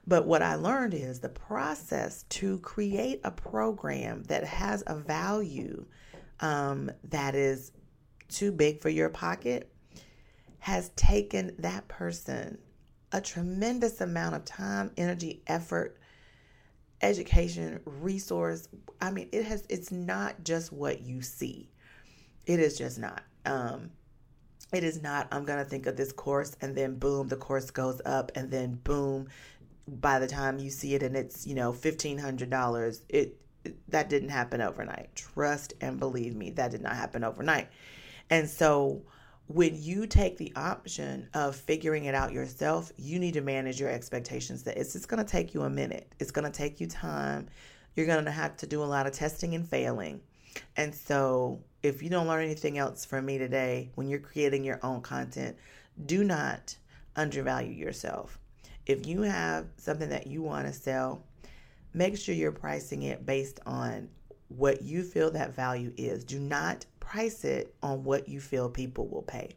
But 0.06 0.26
what 0.26 0.42
I 0.42 0.54
learned 0.54 0.94
is 0.94 1.20
the 1.20 1.28
process 1.28 2.24
to 2.30 2.58
create 2.60 3.20
a 3.24 3.30
program 3.30 4.22
that 4.24 4.44
has 4.44 4.82
a 4.86 4.94
value 4.94 5.84
um, 6.40 6.90
that 7.04 7.34
is 7.34 7.72
too 8.28 8.52
big 8.52 8.80
for 8.80 8.88
your 8.88 9.10
pocket 9.10 9.70
has 10.60 10.90
taken 10.90 11.54
that 11.58 11.86
person 11.88 12.58
a 13.12 13.20
tremendous 13.20 14.00
amount 14.00 14.34
of 14.34 14.44
time, 14.44 14.90
energy, 14.96 15.42
effort, 15.46 15.97
education, 17.00 17.80
resource. 17.84 18.68
I 19.00 19.10
mean, 19.10 19.28
it 19.32 19.44
has 19.44 19.64
it's 19.68 19.90
not 19.92 20.44
just 20.44 20.72
what 20.72 21.00
you 21.00 21.22
see. 21.22 21.70
It 22.46 22.60
is 22.60 22.78
just 22.78 22.98
not. 22.98 23.22
Um 23.44 23.90
it 24.72 24.84
is 24.84 25.02
not 25.02 25.28
I'm 25.32 25.44
going 25.44 25.58
to 25.58 25.64
think 25.64 25.86
of 25.86 25.96
this 25.96 26.12
course 26.12 26.54
and 26.60 26.76
then 26.76 26.96
boom 26.96 27.28
the 27.28 27.36
course 27.36 27.70
goes 27.70 28.02
up 28.04 28.32
and 28.34 28.50
then 28.50 28.74
boom 28.84 29.28
by 29.88 30.18
the 30.18 30.26
time 30.26 30.58
you 30.58 30.70
see 30.70 30.94
it 30.94 31.02
and 31.02 31.16
it's, 31.16 31.46
you 31.46 31.54
know, 31.54 31.72
$1500, 31.72 33.00
it, 33.08 33.36
it 33.64 33.90
that 33.90 34.08
didn't 34.08 34.28
happen 34.28 34.60
overnight. 34.60 35.14
Trust 35.14 35.74
and 35.80 35.98
believe 35.98 36.36
me, 36.36 36.50
that 36.50 36.70
did 36.70 36.82
not 36.82 36.96
happen 36.96 37.24
overnight. 37.24 37.68
And 38.30 38.48
so 38.48 39.02
when 39.48 39.80
you 39.80 40.06
take 40.06 40.36
the 40.36 40.52
option 40.56 41.26
of 41.32 41.56
figuring 41.56 42.04
it 42.04 42.14
out 42.14 42.32
yourself, 42.32 42.92
you 42.98 43.18
need 43.18 43.32
to 43.32 43.40
manage 43.40 43.80
your 43.80 43.88
expectations 43.88 44.62
that 44.64 44.76
it's 44.76 44.92
just 44.92 45.08
going 45.08 45.24
to 45.24 45.30
take 45.30 45.54
you 45.54 45.62
a 45.62 45.70
minute. 45.70 46.12
It's 46.18 46.30
going 46.30 46.44
to 46.44 46.56
take 46.56 46.80
you 46.80 46.86
time. 46.86 47.48
You're 47.96 48.06
going 48.06 48.26
to 48.26 48.30
have 48.30 48.58
to 48.58 48.66
do 48.66 48.82
a 48.82 48.84
lot 48.84 49.06
of 49.06 49.14
testing 49.14 49.54
and 49.54 49.66
failing. 49.66 50.20
And 50.76 50.94
so, 50.94 51.60
if 51.82 52.02
you 52.02 52.10
don't 52.10 52.28
learn 52.28 52.44
anything 52.44 52.76
else 52.76 53.04
from 53.04 53.24
me 53.24 53.38
today, 53.38 53.90
when 53.94 54.08
you're 54.08 54.18
creating 54.18 54.64
your 54.64 54.80
own 54.82 55.00
content, 55.00 55.56
do 56.04 56.24
not 56.24 56.76
undervalue 57.16 57.72
yourself. 57.72 58.38
If 58.84 59.06
you 59.06 59.22
have 59.22 59.66
something 59.76 60.10
that 60.10 60.26
you 60.26 60.42
want 60.42 60.66
to 60.66 60.72
sell, 60.72 61.22
make 61.94 62.18
sure 62.18 62.34
you're 62.34 62.52
pricing 62.52 63.02
it 63.02 63.24
based 63.24 63.60
on 63.64 64.08
what 64.48 64.82
you 64.82 65.02
feel 65.02 65.30
that 65.30 65.54
value 65.54 65.92
is. 65.96 66.24
Do 66.24 66.38
not 66.38 66.84
price 67.08 67.42
it 67.44 67.74
on 67.82 68.04
what 68.04 68.28
you 68.28 68.38
feel 68.38 68.68
people 68.68 69.08
will 69.08 69.22
pay. 69.22 69.56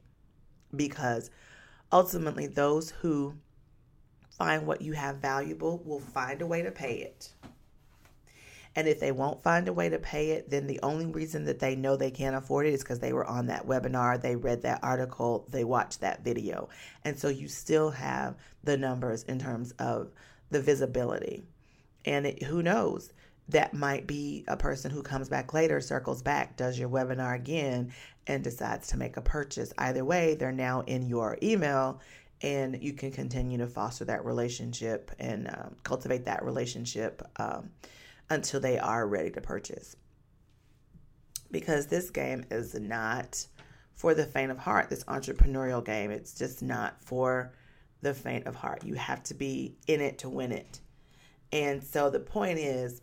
Because 0.74 1.30
ultimately, 1.92 2.48
those 2.48 2.92
who 2.92 3.36
find 4.30 4.66
what 4.66 4.82
you 4.82 4.94
have 4.94 5.18
valuable 5.18 5.82
will 5.84 6.00
find 6.00 6.42
a 6.42 6.48
way 6.48 6.62
to 6.62 6.72
pay 6.72 7.00
it. 7.00 7.34
And 8.74 8.88
if 8.88 9.02
they 9.02 9.12
won't 9.12 9.44
find 9.44 9.68
a 9.68 9.74
way 9.74 9.90
to 9.90 10.00
pay 10.00 10.32
it, 10.32 10.50
then 10.50 10.66
the 10.66 10.80
only 10.82 11.06
reason 11.06 11.44
that 11.44 11.60
they 11.60 11.76
know 11.76 11.98
they 11.98 12.10
can't 12.10 12.38
afford 12.38 12.68
it 12.68 12.74
is 12.74 12.84
because 12.84 13.00
they 13.00 13.12
were 13.12 13.26
on 13.26 13.48
that 13.48 13.68
webinar, 13.68 14.22
they 14.22 14.38
read 14.38 14.62
that 14.62 14.80
article, 14.82 15.46
they 15.50 15.66
watched 15.66 16.00
that 16.00 16.24
video. 16.24 16.70
And 17.04 17.20
so 17.20 17.28
you 17.28 17.50
still 17.50 17.90
have 17.90 18.36
the 18.64 18.78
numbers 18.78 19.24
in 19.24 19.40
terms 19.40 19.74
of 19.78 20.12
the 20.52 20.62
visibility. 20.62 21.44
And 22.06 22.26
it, 22.26 22.44
who 22.44 22.64
knows? 22.64 23.12
That 23.52 23.74
might 23.74 24.08
be 24.08 24.44
a 24.48 24.58
person 24.58 24.92
who 24.92 25.04
comes 25.04 25.30
back 25.30 25.54
later, 25.54 25.80
circles 25.80 26.22
back, 26.22 26.58
does 26.58 26.80
your 26.80 26.90
webinar 26.90 27.36
again, 27.36 27.94
and 28.28 28.44
decides 28.44 28.88
to 28.90 28.98
make 28.98 29.18
a 29.18 29.22
purchase. 29.22 29.74
Either 29.78 30.06
way, 30.06 30.36
they're 30.36 30.52
now 30.52 30.82
in 30.82 31.08
your 31.08 31.38
email, 31.44 32.00
and 32.42 32.82
you 32.82 32.94
can 32.94 33.12
continue 33.12 33.58
to 33.58 33.68
foster 33.68 34.06
that 34.06 34.26
relationship 34.26 35.12
and 35.20 35.48
um, 35.50 35.76
cultivate 35.84 36.26
that 36.26 36.44
relationship 36.44 37.22
um, 37.38 37.70
until 38.30 38.60
they 38.60 38.80
are 38.80 39.08
ready 39.08 39.30
to 39.30 39.42
purchase. 39.42 39.96
Because 41.52 41.88
this 41.88 42.10
game 42.10 42.46
is 42.50 42.74
not 42.76 43.46
for 43.96 44.14
the 44.14 44.26
faint 44.26 44.52
of 44.52 44.58
heart, 44.58 44.90
this 44.90 45.04
entrepreneurial 45.04 45.84
game. 45.84 46.10
It's 46.10 46.34
just 46.34 46.64
not 46.64 47.04
for 47.04 47.54
the 48.02 48.14
faint 48.14 48.48
of 48.48 48.56
heart. 48.56 48.86
You 48.86 48.96
have 48.96 49.22
to 49.24 49.34
be 49.34 49.76
in 49.88 50.00
it 50.00 50.20
to 50.20 50.30
win 50.30 50.52
it. 50.52 50.80
And 51.52 51.84
so 51.84 52.10
the 52.10 52.20
point 52.20 52.60
is, 52.60 53.02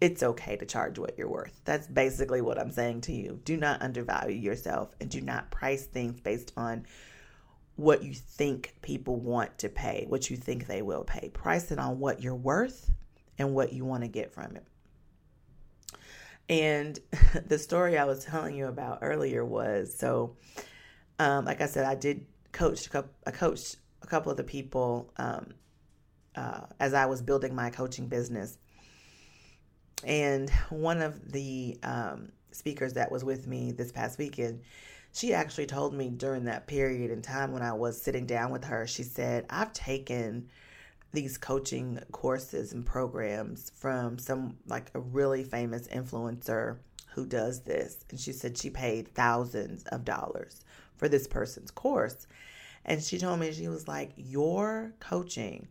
it's 0.00 0.22
okay 0.22 0.56
to 0.56 0.66
charge 0.66 0.98
what 0.98 1.16
you're 1.16 1.28
worth. 1.28 1.60
That's 1.64 1.86
basically 1.86 2.40
what 2.40 2.58
I'm 2.58 2.70
saying 2.70 3.02
to 3.02 3.12
you. 3.12 3.40
Do 3.44 3.56
not 3.56 3.82
undervalue 3.82 4.36
yourself 4.36 4.94
and 5.00 5.10
do 5.10 5.20
not 5.20 5.50
price 5.50 5.86
things 5.86 6.20
based 6.20 6.52
on 6.56 6.86
what 7.76 8.02
you 8.02 8.14
think 8.14 8.74
people 8.82 9.16
want 9.16 9.58
to 9.58 9.68
pay, 9.68 10.06
what 10.08 10.30
you 10.30 10.36
think 10.36 10.66
they 10.66 10.82
will 10.82 11.04
pay. 11.04 11.28
Price 11.30 11.70
it 11.70 11.78
on 11.78 11.98
what 11.98 12.22
you're 12.22 12.34
worth 12.34 12.90
and 13.38 13.54
what 13.54 13.72
you 13.72 13.84
want 13.84 14.02
to 14.02 14.08
get 14.08 14.32
from 14.32 14.56
it. 14.56 14.66
And 16.48 16.98
the 17.46 17.58
story 17.58 17.98
I 17.98 18.04
was 18.04 18.24
telling 18.24 18.56
you 18.56 18.66
about 18.66 18.98
earlier 19.02 19.44
was 19.44 19.94
so, 19.94 20.36
um, 21.18 21.44
like 21.44 21.60
I 21.60 21.66
said, 21.66 21.84
I 21.84 21.94
did 21.94 22.26
coach, 22.52 22.88
I 23.26 23.30
coached 23.30 23.76
a 24.02 24.06
couple 24.06 24.30
of 24.30 24.36
the 24.36 24.44
people 24.44 25.12
um, 25.16 25.54
uh, 26.34 26.60
as 26.80 26.94
I 26.94 27.06
was 27.06 27.22
building 27.22 27.54
my 27.54 27.70
coaching 27.70 28.08
business 28.08 28.58
and 30.04 30.50
one 30.70 31.00
of 31.02 31.32
the 31.32 31.78
um, 31.82 32.30
speakers 32.52 32.94
that 32.94 33.10
was 33.10 33.24
with 33.24 33.46
me 33.46 33.72
this 33.72 33.92
past 33.92 34.18
weekend, 34.18 34.62
she 35.12 35.32
actually 35.32 35.66
told 35.66 35.94
me 35.94 36.10
during 36.10 36.44
that 36.44 36.66
period 36.66 37.10
in 37.10 37.22
time 37.22 37.52
when 37.52 37.62
I 37.62 37.72
was 37.72 38.00
sitting 38.00 38.26
down 38.26 38.50
with 38.50 38.64
her, 38.64 38.86
she 38.86 39.02
said, 39.02 39.46
I've 39.48 39.72
taken 39.72 40.48
these 41.12 41.38
coaching 41.38 41.98
courses 42.12 42.72
and 42.72 42.84
programs 42.84 43.72
from 43.74 44.18
some 44.18 44.58
like 44.66 44.90
a 44.94 45.00
really 45.00 45.44
famous 45.44 45.88
influencer 45.88 46.76
who 47.14 47.24
does 47.24 47.62
this. 47.62 48.04
And 48.10 48.20
she 48.20 48.32
said 48.32 48.58
she 48.58 48.68
paid 48.68 49.14
thousands 49.14 49.84
of 49.84 50.04
dollars 50.04 50.60
for 50.96 51.08
this 51.08 51.26
person's 51.26 51.70
course. 51.70 52.26
And 52.84 53.02
she 53.02 53.18
told 53.18 53.40
me, 53.40 53.52
she 53.52 53.68
was 53.68 53.88
like, 53.88 54.12
Your 54.16 54.92
coaching 55.00 55.68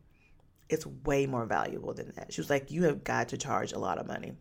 it's 0.69 0.86
way 0.86 1.25
more 1.25 1.45
valuable 1.45 1.93
than 1.93 2.12
that. 2.15 2.34
She 2.34 2.41
was 2.41 2.49
like, 2.49 2.71
you 2.71 2.84
have 2.84 3.04
got 3.04 3.30
to 3.30 3.38
charge 3.38 3.73
a 3.73 3.80
lot 3.80 3.97
of 3.97 4.08
money. 4.08 4.34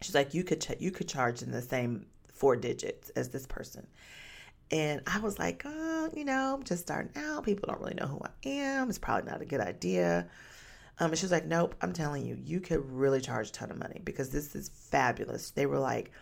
She's 0.00 0.14
like, 0.14 0.34
you 0.34 0.44
could 0.44 0.60
ch- 0.60 0.80
you 0.80 0.90
could 0.90 1.08
charge 1.08 1.42
in 1.42 1.50
the 1.50 1.62
same 1.62 2.06
four 2.32 2.56
digits 2.56 3.10
as 3.10 3.28
this 3.30 3.46
person. 3.46 3.86
And 4.70 5.02
I 5.06 5.18
was 5.20 5.38
like, 5.38 5.62
oh, 5.64 6.10
you 6.14 6.24
know, 6.24 6.54
I'm 6.54 6.62
just 6.62 6.82
starting 6.82 7.12
out. 7.16 7.44
People 7.44 7.68
don't 7.68 7.80
really 7.80 7.94
know 7.94 8.06
who 8.06 8.20
I 8.24 8.48
am. 8.48 8.88
It's 8.88 8.98
probably 8.98 9.30
not 9.30 9.42
a 9.42 9.46
good 9.46 9.60
idea. 9.60 10.26
Um, 10.98 11.10
and 11.10 11.18
she 11.18 11.24
was 11.24 11.32
like, 11.32 11.46
nope, 11.46 11.74
I'm 11.80 11.92
telling 11.92 12.24
you, 12.24 12.38
you 12.40 12.60
could 12.60 12.88
really 12.90 13.20
charge 13.20 13.48
a 13.48 13.52
ton 13.52 13.70
of 13.70 13.78
money 13.78 14.00
because 14.04 14.30
this 14.30 14.54
is 14.54 14.68
fabulous. 14.68 15.50
They 15.50 15.66
were 15.66 15.78
like, 15.78 16.12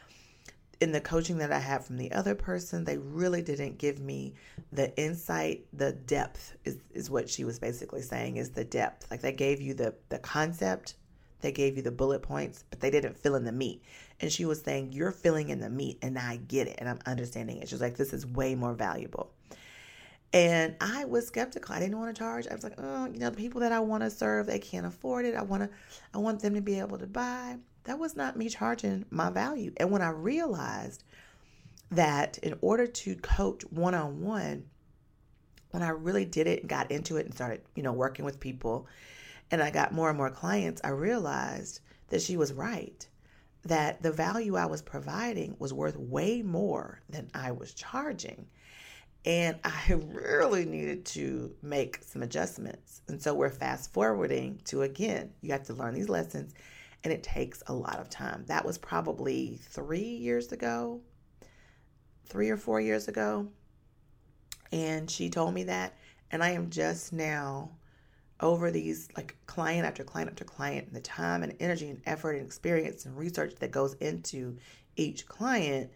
in 0.82 0.90
the 0.90 1.00
coaching 1.00 1.38
that 1.38 1.52
I 1.52 1.60
had 1.60 1.84
from 1.84 1.96
the 1.96 2.10
other 2.10 2.34
person, 2.34 2.82
they 2.82 2.98
really 2.98 3.40
didn't 3.40 3.78
give 3.78 4.00
me 4.00 4.34
the 4.72 4.94
insight, 5.00 5.64
the 5.72 5.92
depth 5.92 6.56
is, 6.64 6.78
is 6.92 7.08
what 7.08 7.30
she 7.30 7.44
was 7.44 7.60
basically 7.60 8.02
saying 8.02 8.36
is 8.36 8.50
the 8.50 8.64
depth. 8.64 9.08
Like 9.08 9.20
they 9.20 9.30
gave 9.30 9.60
you 9.60 9.74
the 9.74 9.94
the 10.08 10.18
concept, 10.18 10.96
they 11.40 11.52
gave 11.52 11.76
you 11.76 11.82
the 11.82 11.92
bullet 11.92 12.20
points, 12.20 12.64
but 12.68 12.80
they 12.80 12.90
didn't 12.90 13.16
fill 13.16 13.36
in 13.36 13.44
the 13.44 13.52
meat. 13.52 13.80
And 14.20 14.32
she 14.32 14.44
was 14.44 14.60
saying, 14.60 14.92
You're 14.92 15.12
filling 15.12 15.50
in 15.50 15.60
the 15.60 15.70
meat 15.70 15.98
and 16.02 16.18
I 16.18 16.36
get 16.36 16.66
it 16.66 16.74
and 16.78 16.88
I'm 16.88 16.98
understanding 17.06 17.58
it. 17.58 17.68
She 17.68 17.76
was 17.76 17.82
like, 17.82 17.96
This 17.96 18.12
is 18.12 18.26
way 18.26 18.56
more 18.56 18.74
valuable. 18.74 19.30
And 20.32 20.74
I 20.80 21.04
was 21.04 21.28
skeptical. 21.28 21.76
I 21.76 21.78
didn't 21.78 21.98
want 21.98 22.12
to 22.12 22.18
charge. 22.18 22.48
I 22.48 22.54
was 22.54 22.64
like, 22.64 22.72
oh, 22.78 23.04
you 23.04 23.18
know, 23.18 23.28
the 23.28 23.36
people 23.36 23.60
that 23.60 23.70
I 23.70 23.80
want 23.80 24.02
to 24.02 24.10
serve, 24.10 24.46
they 24.46 24.58
can't 24.58 24.86
afford 24.86 25.26
it. 25.26 25.34
I 25.34 25.42
want 25.42 25.62
to, 25.62 25.68
I 26.14 26.18
want 26.18 26.40
them 26.40 26.54
to 26.54 26.62
be 26.62 26.80
able 26.80 26.96
to 26.96 27.06
buy 27.06 27.58
that 27.84 27.98
was 27.98 28.16
not 28.16 28.36
me 28.36 28.48
charging 28.48 29.04
my 29.10 29.30
value. 29.30 29.72
And 29.76 29.90
when 29.90 30.02
I 30.02 30.10
realized 30.10 31.04
that 31.90 32.38
in 32.38 32.56
order 32.60 32.86
to 32.86 33.16
coach 33.16 33.62
one 33.70 33.94
on 33.94 34.22
one, 34.22 34.64
when 35.70 35.82
I 35.82 35.88
really 35.88 36.24
did 36.24 36.46
it 36.46 36.60
and 36.60 36.68
got 36.68 36.90
into 36.90 37.16
it 37.16 37.26
and 37.26 37.34
started, 37.34 37.62
you 37.74 37.82
know, 37.82 37.92
working 37.92 38.24
with 38.24 38.40
people 38.40 38.86
and 39.50 39.62
I 39.62 39.70
got 39.70 39.92
more 39.92 40.08
and 40.08 40.16
more 40.16 40.30
clients, 40.30 40.80
I 40.84 40.90
realized 40.90 41.80
that 42.08 42.22
she 42.22 42.36
was 42.36 42.52
right. 42.52 43.06
That 43.64 44.02
the 44.02 44.10
value 44.10 44.56
I 44.56 44.66
was 44.66 44.82
providing 44.82 45.56
was 45.58 45.72
worth 45.72 45.96
way 45.96 46.42
more 46.42 47.00
than 47.08 47.30
I 47.32 47.52
was 47.52 47.74
charging. 47.74 48.46
And 49.24 49.58
I 49.62 49.92
really 49.92 50.64
needed 50.64 51.04
to 51.06 51.54
make 51.62 52.02
some 52.02 52.22
adjustments. 52.22 53.02
And 53.08 53.22
so 53.22 53.34
we're 53.34 53.50
fast 53.50 53.92
forwarding 53.92 54.60
to 54.66 54.82
again, 54.82 55.32
you 55.42 55.52
have 55.52 55.64
to 55.64 55.74
learn 55.74 55.94
these 55.94 56.08
lessons 56.08 56.54
and 57.04 57.12
it 57.12 57.22
takes 57.22 57.62
a 57.66 57.72
lot 57.72 57.98
of 57.98 58.08
time. 58.08 58.44
That 58.46 58.64
was 58.64 58.78
probably 58.78 59.58
three 59.62 60.00
years 60.00 60.52
ago, 60.52 61.00
three 62.26 62.50
or 62.50 62.56
four 62.56 62.80
years 62.80 63.08
ago. 63.08 63.48
And 64.70 65.10
she 65.10 65.28
told 65.28 65.54
me 65.54 65.64
that. 65.64 65.96
And 66.30 66.42
I 66.42 66.50
am 66.50 66.70
just 66.70 67.12
now 67.12 67.70
over 68.40 68.70
these 68.70 69.08
like 69.16 69.36
client 69.46 69.86
after 69.86 70.02
client 70.02 70.30
after 70.30 70.44
client, 70.44 70.86
and 70.86 70.96
the 70.96 71.00
time 71.00 71.42
and 71.42 71.54
energy 71.60 71.88
and 71.88 72.00
effort 72.06 72.32
and 72.32 72.46
experience 72.46 73.04
and 73.04 73.16
research 73.16 73.54
that 73.56 73.70
goes 73.70 73.94
into 73.94 74.56
each 74.96 75.26
client. 75.26 75.90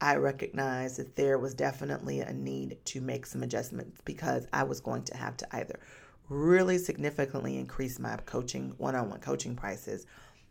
I 0.00 0.14
recognized 0.16 0.98
that 0.98 1.16
there 1.16 1.38
was 1.38 1.54
definitely 1.54 2.20
a 2.20 2.32
need 2.32 2.78
to 2.84 3.00
make 3.00 3.26
some 3.26 3.42
adjustments 3.42 4.00
because 4.04 4.46
I 4.52 4.62
was 4.62 4.78
going 4.80 5.02
to 5.04 5.16
have 5.16 5.36
to 5.38 5.56
either 5.56 5.80
really 6.28 6.78
significantly 6.78 7.58
increase 7.58 7.98
my 7.98 8.16
coaching 8.18 8.74
one 8.78 8.94
on 8.94 9.10
one 9.10 9.18
coaching 9.20 9.56
prices 9.56 10.06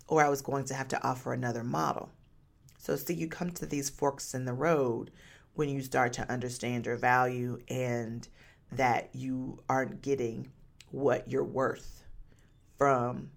or 0.07 0.23
I 0.23 0.29
was 0.29 0.41
going 0.41 0.65
to 0.65 0.73
have 0.73 0.87
to 0.89 1.03
offer 1.03 1.33
another 1.33 1.63
model. 1.63 2.09
So, 2.77 2.95
see, 2.95 3.13
you 3.13 3.27
come 3.27 3.51
to 3.51 3.65
these 3.65 3.89
forks 3.89 4.33
in 4.33 4.45
the 4.45 4.53
road 4.53 5.11
when 5.55 5.69
you 5.69 5.81
start 5.81 6.13
to 6.13 6.31
understand 6.31 6.85
your 6.85 6.95
value 6.95 7.59
and 7.67 8.27
that 8.71 9.09
you 9.13 9.59
aren't 9.67 10.01
getting 10.01 10.51
what 10.91 11.29
you're 11.29 11.43
worth 11.43 12.03
from 12.77 13.31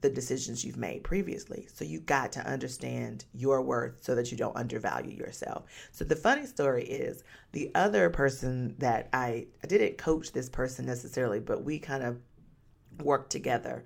the 0.00 0.08
decisions 0.08 0.64
you've 0.64 0.78
made 0.78 1.04
previously. 1.04 1.68
So 1.72 1.84
you 1.84 2.00
got 2.00 2.32
to 2.32 2.46
understand 2.46 3.26
your 3.34 3.60
worth 3.60 3.98
so 4.00 4.14
that 4.14 4.30
you 4.30 4.36
don't 4.38 4.56
undervalue 4.56 5.14
yourself. 5.14 5.64
So 5.92 6.04
the 6.04 6.16
funny 6.16 6.46
story 6.46 6.84
is 6.84 7.22
the 7.52 7.70
other 7.74 8.08
person 8.08 8.74
that 8.78 9.08
I 9.12 9.46
I 9.62 9.66
didn't 9.66 9.98
coach 9.98 10.32
this 10.32 10.48
person 10.48 10.86
necessarily, 10.86 11.40
but 11.40 11.64
we 11.64 11.78
kind 11.78 12.02
of 12.02 12.18
worked 13.02 13.30
together. 13.30 13.84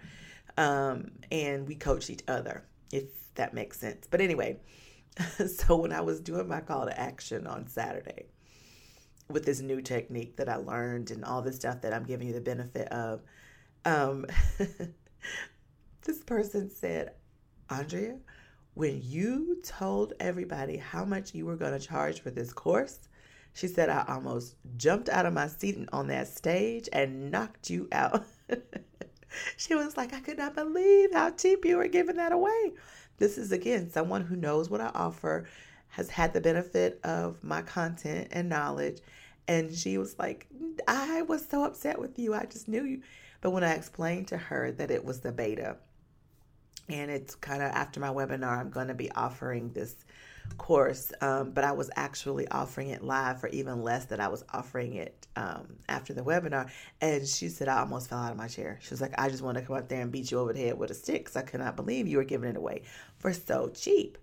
Um, 0.56 1.10
and 1.30 1.66
we 1.66 1.74
coached 1.74 2.10
each 2.10 2.22
other, 2.28 2.64
if 2.92 3.04
that 3.34 3.54
makes 3.54 3.78
sense. 3.78 4.06
But 4.08 4.20
anyway, 4.20 4.58
so 5.46 5.76
when 5.76 5.92
I 5.92 6.00
was 6.00 6.20
doing 6.20 6.48
my 6.48 6.60
call 6.60 6.86
to 6.86 6.98
action 6.98 7.46
on 7.46 7.66
Saturday 7.66 8.26
with 9.28 9.44
this 9.44 9.60
new 9.60 9.80
technique 9.80 10.36
that 10.36 10.48
I 10.48 10.56
learned 10.56 11.10
and 11.10 11.24
all 11.24 11.42
this 11.42 11.56
stuff 11.56 11.80
that 11.82 11.92
I'm 11.92 12.04
giving 12.04 12.26
you 12.26 12.34
the 12.34 12.40
benefit 12.40 12.88
of, 12.88 13.22
um, 13.84 14.26
this 16.02 16.22
person 16.24 16.70
said, 16.70 17.12
Andrea, 17.70 18.18
when 18.74 19.00
you 19.02 19.60
told 19.62 20.12
everybody 20.20 20.76
how 20.76 21.04
much 21.04 21.34
you 21.34 21.46
were 21.46 21.56
going 21.56 21.78
to 21.78 21.84
charge 21.84 22.20
for 22.20 22.30
this 22.30 22.52
course, 22.52 23.00
she 23.54 23.68
said, 23.68 23.88
I 23.88 24.04
almost 24.08 24.56
jumped 24.76 25.08
out 25.08 25.26
of 25.26 25.32
my 25.32 25.46
seat 25.46 25.88
on 25.92 26.08
that 26.08 26.26
stage 26.26 26.88
and 26.92 27.30
knocked 27.30 27.70
you 27.70 27.88
out. 27.92 28.24
she 29.56 29.74
was 29.74 29.96
like, 29.96 30.12
I 30.12 30.20
could 30.20 30.38
not 30.38 30.54
believe 30.54 31.12
how 31.12 31.30
cheap 31.30 31.64
you 31.64 31.76
were 31.76 31.88
giving 31.88 32.16
that 32.16 32.32
away. 32.32 32.72
This 33.18 33.38
is 33.38 33.52
again 33.52 33.90
someone 33.90 34.22
who 34.22 34.36
knows 34.36 34.68
what 34.70 34.80
I 34.80 34.90
offer, 34.94 35.46
has 35.88 36.10
had 36.10 36.32
the 36.32 36.40
benefit 36.40 36.98
of 37.04 37.42
my 37.44 37.62
content 37.62 38.28
and 38.32 38.48
knowledge. 38.48 39.00
And 39.46 39.72
she 39.72 39.98
was 39.98 40.18
like, 40.18 40.48
I 40.88 41.22
was 41.22 41.46
so 41.46 41.64
upset 41.64 42.00
with 42.00 42.18
you. 42.18 42.34
I 42.34 42.46
just 42.46 42.66
knew 42.66 42.84
you. 42.84 43.02
But 43.40 43.50
when 43.50 43.62
I 43.62 43.74
explained 43.74 44.28
to 44.28 44.38
her 44.38 44.72
that 44.72 44.90
it 44.90 45.04
was 45.04 45.20
the 45.20 45.30
beta, 45.30 45.76
and 46.88 47.10
it's 47.10 47.34
kind 47.34 47.62
of 47.62 47.70
after 47.70 48.00
my 48.00 48.08
webinar, 48.08 48.58
I'm 48.58 48.70
going 48.70 48.88
to 48.88 48.94
be 48.94 49.10
offering 49.12 49.70
this 49.70 50.04
course, 50.58 51.12
um, 51.20 51.52
but 51.52 51.64
I 51.64 51.72
was 51.72 51.90
actually 51.96 52.46
offering 52.48 52.90
it 52.90 53.02
live 53.02 53.40
for 53.40 53.48
even 53.48 53.82
less 53.82 54.04
than 54.06 54.20
I 54.20 54.28
was 54.28 54.44
offering 54.52 54.94
it 54.94 55.26
um, 55.36 55.76
after 55.88 56.12
the 56.12 56.22
webinar. 56.22 56.70
And 57.00 57.26
she 57.26 57.48
said, 57.48 57.68
I 57.68 57.80
almost 57.80 58.08
fell 58.08 58.18
out 58.18 58.30
of 58.30 58.36
my 58.36 58.48
chair. 58.48 58.78
She 58.82 58.90
was 58.90 59.00
like, 59.00 59.14
I 59.18 59.28
just 59.28 59.42
want 59.42 59.58
to 59.58 59.64
come 59.64 59.76
up 59.76 59.88
there 59.88 60.02
and 60.02 60.12
beat 60.12 60.30
you 60.30 60.38
over 60.38 60.52
the 60.52 60.60
head 60.60 60.78
with 60.78 60.90
a 60.90 60.94
stick 60.94 61.24
because 61.24 61.36
I 61.36 61.42
could 61.42 61.60
not 61.60 61.76
believe 61.76 62.06
you 62.06 62.18
were 62.18 62.24
giving 62.24 62.50
it 62.50 62.56
away 62.56 62.82
for 63.18 63.32
so 63.32 63.70
cheap. 63.74 64.18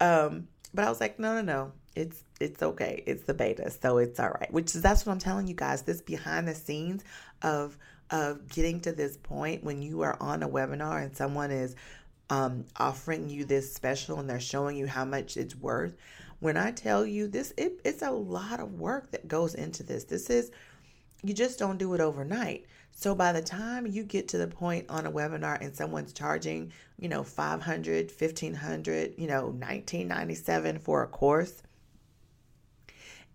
Um, 0.00 0.48
but 0.74 0.84
I 0.84 0.88
was 0.88 1.00
like, 1.00 1.18
no, 1.18 1.34
no, 1.34 1.42
no. 1.42 1.72
It's 1.94 2.22
it's 2.38 2.62
okay. 2.62 3.02
It's 3.06 3.24
the 3.24 3.34
beta, 3.34 3.70
so 3.70 3.98
it's 3.98 4.20
all 4.20 4.30
right. 4.30 4.52
Which 4.52 4.76
is 4.76 4.82
that's 4.82 5.04
what 5.04 5.12
I'm 5.12 5.18
telling 5.18 5.48
you 5.48 5.54
guys. 5.54 5.82
This 5.82 6.00
behind 6.00 6.46
the 6.46 6.54
scenes 6.54 7.02
of 7.42 7.76
of 8.10 8.48
getting 8.48 8.80
to 8.80 8.92
this 8.92 9.16
point 9.16 9.64
when 9.64 9.82
you 9.82 10.02
are 10.02 10.16
on 10.20 10.42
a 10.42 10.48
webinar 10.48 11.02
and 11.02 11.16
someone 11.16 11.50
is 11.50 11.76
um, 12.30 12.64
offering 12.76 13.28
you 13.28 13.44
this 13.44 13.72
special 13.72 14.18
and 14.18 14.28
they're 14.28 14.40
showing 14.40 14.76
you 14.76 14.86
how 14.86 15.04
much 15.04 15.36
it's 15.36 15.56
worth. 15.56 15.96
When 16.40 16.56
I 16.56 16.70
tell 16.70 17.04
you 17.04 17.26
this, 17.26 17.52
it, 17.56 17.80
it's 17.84 18.02
a 18.02 18.10
lot 18.10 18.60
of 18.60 18.74
work 18.74 19.10
that 19.10 19.28
goes 19.28 19.54
into 19.54 19.82
this. 19.82 20.04
This 20.04 20.30
is, 20.30 20.50
you 21.22 21.34
just 21.34 21.58
don't 21.58 21.78
do 21.78 21.94
it 21.94 22.00
overnight. 22.00 22.66
So 22.92 23.14
by 23.14 23.32
the 23.32 23.42
time 23.42 23.86
you 23.86 24.02
get 24.02 24.28
to 24.28 24.38
the 24.38 24.46
point 24.46 24.86
on 24.88 25.06
a 25.06 25.12
webinar 25.12 25.60
and 25.60 25.74
someone's 25.74 26.12
charging, 26.12 26.72
you 26.98 27.08
know, 27.08 27.22
500, 27.22 28.10
1500, 28.10 29.14
you 29.16 29.26
know, 29.26 29.42
1997 29.46 30.78
for 30.78 31.02
a 31.02 31.06
course, 31.06 31.62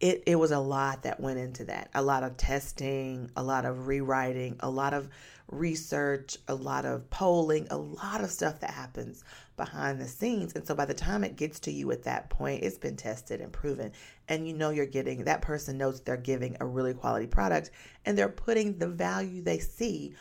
it, 0.04 0.22
it 0.26 0.36
was 0.36 0.52
a 0.52 0.60
lot 0.60 1.04
that 1.04 1.22
went 1.22 1.40
into 1.40 1.64
that. 1.64 1.90
A 1.96 2.02
lot 2.02 2.24
of 2.24 2.36
testing, 2.36 3.32
a 3.38 3.42
lot 3.42 3.64
of 3.64 3.88
rewriting, 3.88 4.58
a 4.60 4.70
lot 4.70 4.94
of 4.94 5.08
research, 5.48 6.36
a 6.50 6.54
lot 6.54 6.84
of 6.84 7.10
polling, 7.10 7.68
a 7.72 7.78
lot 7.78 8.22
of 8.22 8.30
stuff 8.30 8.60
that 8.60 8.72
happens 8.72 9.24
behind 9.56 10.02
the 10.02 10.08
scenes. 10.08 10.56
And 10.56 10.68
so 10.68 10.76
by 10.76 10.84
the 10.84 10.94
time 10.94 11.24
it 11.24 11.38
gets 11.38 11.58
to 11.62 11.72
you 11.72 11.90
at 11.94 12.04
that 12.04 12.30
point, 12.30 12.64
it's 12.64 12.78
been 12.78 12.98
tested 12.98 13.40
and 13.40 13.54
proven. 13.54 13.94
And 14.28 14.46
you 14.46 14.54
know 14.54 14.72
you're 14.72 14.86
getting 14.86 15.24
that 15.24 15.42
person 15.42 15.78
knows 15.78 16.02
they're 16.02 16.18
giving 16.18 16.58
a 16.60 16.66
really 16.66 16.94
quality 16.94 17.28
product 17.28 17.72
and 18.06 18.18
they're 18.18 18.28
putting 18.28 18.78
the 18.78 18.90
value 18.90 19.42
they 19.42 19.60
see 19.60 20.16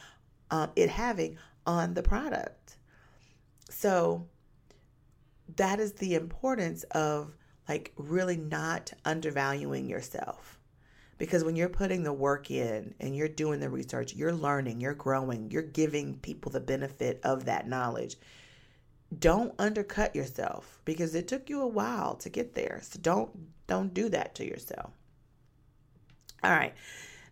um, 0.52 0.70
it 0.76 0.90
having 0.90 1.38
on 1.66 1.94
the 1.94 2.04
product. 2.04 2.76
So 3.68 4.28
that 5.56 5.80
is 5.80 5.94
the 5.94 6.14
importance 6.14 6.84
of 6.92 7.34
like 7.68 7.92
really 7.96 8.36
not 8.36 8.92
undervaluing 9.04 9.88
yourself. 9.88 10.58
Because 11.18 11.44
when 11.44 11.54
you're 11.54 11.68
putting 11.68 12.02
the 12.02 12.12
work 12.12 12.50
in 12.50 12.94
and 12.98 13.14
you're 13.14 13.28
doing 13.28 13.60
the 13.60 13.70
research, 13.70 14.14
you're 14.14 14.32
learning, 14.32 14.80
you're 14.80 14.94
growing, 14.94 15.50
you're 15.50 15.62
giving 15.62 16.16
people 16.18 16.50
the 16.50 16.60
benefit 16.60 17.20
of 17.22 17.44
that 17.44 17.68
knowledge. 17.68 18.16
Don't 19.16 19.54
undercut 19.58 20.16
yourself 20.16 20.80
because 20.84 21.14
it 21.14 21.28
took 21.28 21.48
you 21.48 21.60
a 21.60 21.66
while 21.66 22.16
to 22.16 22.28
get 22.28 22.54
there. 22.54 22.80
So 22.82 22.98
don't 23.00 23.30
don't 23.66 23.94
do 23.94 24.08
that 24.08 24.34
to 24.36 24.44
yourself. 24.44 24.90
All 26.42 26.50
right. 26.50 26.74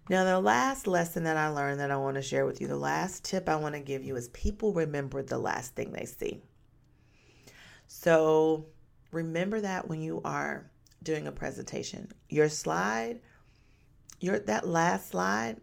Now, 0.08 0.24
the 0.24 0.40
last 0.40 0.86
lesson 0.86 1.24
that 1.24 1.36
I 1.36 1.48
learned 1.48 1.80
that 1.80 1.90
I 1.90 1.96
want 1.96 2.16
to 2.16 2.22
share 2.22 2.44
with 2.44 2.60
you, 2.60 2.66
the 2.66 2.76
last 2.76 3.24
tip 3.24 3.48
I 3.48 3.56
want 3.56 3.74
to 3.74 3.80
give 3.80 4.02
you 4.02 4.16
is 4.16 4.28
people 4.30 4.72
remember 4.72 5.22
the 5.22 5.38
last 5.38 5.74
thing 5.74 5.92
they 5.92 6.04
see. 6.04 6.40
So, 7.86 8.66
remember 9.10 9.60
that 9.60 9.88
when 9.88 10.00
you 10.00 10.20
are 10.24 10.70
doing 11.02 11.26
a 11.26 11.32
presentation. 11.32 12.10
Your 12.28 12.48
slide, 12.48 13.20
your 14.20 14.38
that 14.40 14.68
last 14.68 15.10
slide 15.10 15.56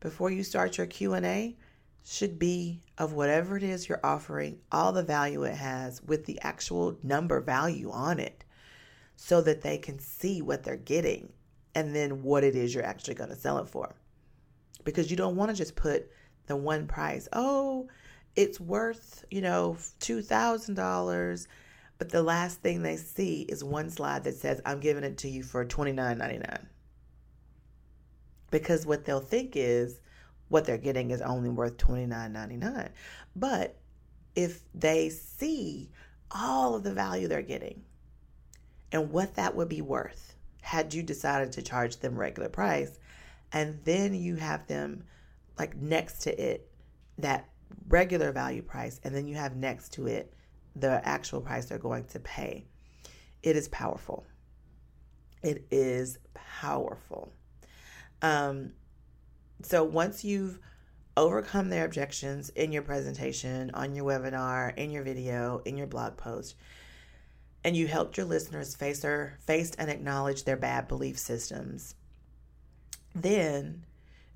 before 0.00 0.30
you 0.30 0.42
start 0.42 0.78
your 0.78 0.86
Q&A 0.86 1.56
should 2.04 2.38
be 2.38 2.80
of 2.98 3.12
whatever 3.12 3.56
it 3.56 3.62
is 3.62 3.88
you're 3.88 4.00
offering, 4.04 4.58
all 4.72 4.92
the 4.92 5.02
value 5.02 5.42
it 5.44 5.54
has 5.54 6.02
with 6.02 6.24
the 6.24 6.40
actual 6.42 6.96
number 7.02 7.40
value 7.40 7.90
on 7.90 8.18
it 8.18 8.44
so 9.16 9.42
that 9.42 9.60
they 9.60 9.76
can 9.76 9.98
see 9.98 10.40
what 10.40 10.62
they're 10.62 10.76
getting 10.76 11.32
and 11.74 11.94
then 11.94 12.22
what 12.22 12.42
it 12.42 12.56
is 12.56 12.74
you're 12.74 12.84
actually 12.84 13.14
going 13.14 13.28
to 13.28 13.36
sell 13.36 13.58
it 13.58 13.68
for. 13.68 13.94
Because 14.82 15.10
you 15.10 15.16
don't 15.16 15.36
want 15.36 15.50
to 15.50 15.56
just 15.56 15.76
put 15.76 16.10
the 16.46 16.56
one 16.56 16.86
price. 16.86 17.28
Oh, 17.34 17.88
it's 18.34 18.58
worth, 18.58 19.24
you 19.30 19.42
know, 19.42 19.76
$2,000 20.00 21.46
but 22.00 22.08
the 22.08 22.22
last 22.22 22.62
thing 22.62 22.82
they 22.82 22.96
see 22.96 23.42
is 23.42 23.62
one 23.62 23.90
slide 23.90 24.24
that 24.24 24.34
says, 24.34 24.62
I'm 24.64 24.80
giving 24.80 25.04
it 25.04 25.18
to 25.18 25.28
you 25.28 25.42
for 25.42 25.66
$29.99. 25.66 26.64
Because 28.50 28.86
what 28.86 29.04
they'll 29.04 29.20
think 29.20 29.52
is 29.54 30.00
what 30.48 30.64
they're 30.64 30.78
getting 30.78 31.10
is 31.10 31.20
only 31.20 31.50
worth 31.50 31.76
$29.99. 31.76 32.88
But 33.36 33.76
if 34.34 34.62
they 34.74 35.10
see 35.10 35.90
all 36.30 36.74
of 36.74 36.84
the 36.84 36.94
value 36.94 37.28
they're 37.28 37.42
getting 37.42 37.82
and 38.92 39.10
what 39.10 39.34
that 39.34 39.54
would 39.54 39.68
be 39.68 39.82
worth 39.82 40.34
had 40.62 40.94
you 40.94 41.02
decided 41.02 41.52
to 41.52 41.60
charge 41.60 41.98
them 41.98 42.18
regular 42.18 42.48
price, 42.48 42.98
and 43.52 43.78
then 43.84 44.14
you 44.14 44.36
have 44.36 44.66
them 44.68 45.04
like 45.58 45.76
next 45.76 46.22
to 46.22 46.42
it 46.42 46.66
that 47.18 47.50
regular 47.88 48.32
value 48.32 48.62
price, 48.62 49.02
and 49.04 49.14
then 49.14 49.28
you 49.28 49.34
have 49.34 49.54
next 49.54 49.92
to 49.92 50.06
it 50.06 50.32
the 50.80 51.06
actual 51.06 51.40
price 51.40 51.66
they're 51.66 51.78
going 51.78 52.04
to 52.06 52.20
pay. 52.20 52.66
It 53.42 53.56
is 53.56 53.68
powerful. 53.68 54.26
It 55.42 55.66
is 55.70 56.18
powerful. 56.34 57.32
Um, 58.22 58.72
so 59.62 59.84
once 59.84 60.24
you've 60.24 60.58
overcome 61.16 61.68
their 61.68 61.84
objections 61.84 62.50
in 62.50 62.72
your 62.72 62.82
presentation, 62.82 63.70
on 63.74 63.94
your 63.94 64.04
webinar, 64.04 64.76
in 64.76 64.90
your 64.90 65.02
video, 65.02 65.62
in 65.64 65.76
your 65.76 65.86
blog 65.86 66.16
post, 66.16 66.56
and 67.64 67.76
you 67.76 67.86
helped 67.86 68.16
your 68.16 68.26
listeners 68.26 68.74
face 68.74 69.04
or 69.04 69.34
face 69.46 69.72
and 69.78 69.90
acknowledge 69.90 70.44
their 70.44 70.56
bad 70.56 70.88
belief 70.88 71.18
systems, 71.18 71.94
then 73.14 73.84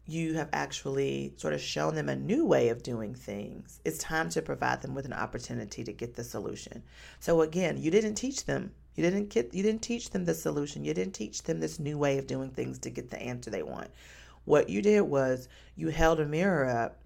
you 0.07 0.35
have 0.35 0.51
actually 0.53 1.33
sort 1.37 1.55
of 1.55 1.61
shown 1.61 1.95
them 1.95 2.11
a 2.11 2.17
new 2.17 2.45
way 2.45 2.69
of 2.69 2.83
doing 2.83 3.14
things. 3.14 3.81
It's 3.85 3.99
time 3.99 4.29
to 4.31 4.43
provide 4.43 4.83
them 4.83 4.95
with 4.95 5.07
an 5.07 5.14
opportunity 5.14 5.83
to 5.83 5.93
get 5.93 6.14
the 6.14 6.25
solution. 6.25 6.83
So 7.21 7.40
again, 7.40 7.79
you 7.79 7.90
didn't 7.90 8.17
teach 8.17 8.45
them. 8.45 8.73
You 8.97 9.03
didn't 9.03 9.31
get 9.31 9.55
you 9.55 9.62
didn't 9.62 9.83
teach 9.83 10.11
them 10.11 10.25
the 10.25 10.35
solution. 10.35 10.85
You 10.85 10.93
didn't 10.93 11.14
teach 11.14 11.43
them 11.43 11.59
this 11.59 11.79
new 11.81 11.97
way 11.97 12.19
of 12.19 12.27
doing 12.27 12.51
things 12.51 12.79
to 12.81 12.90
get 12.90 13.11
the 13.11 13.21
answer 13.21 13.51
they 13.51 13.62
want. 13.62 13.90
What 14.45 14.69
you 14.69 14.83
did 14.83 15.03
was 15.03 15.49
you 15.75 15.88
held 15.88 16.21
a 16.21 16.27
mirror 16.27 16.69
up 16.69 17.01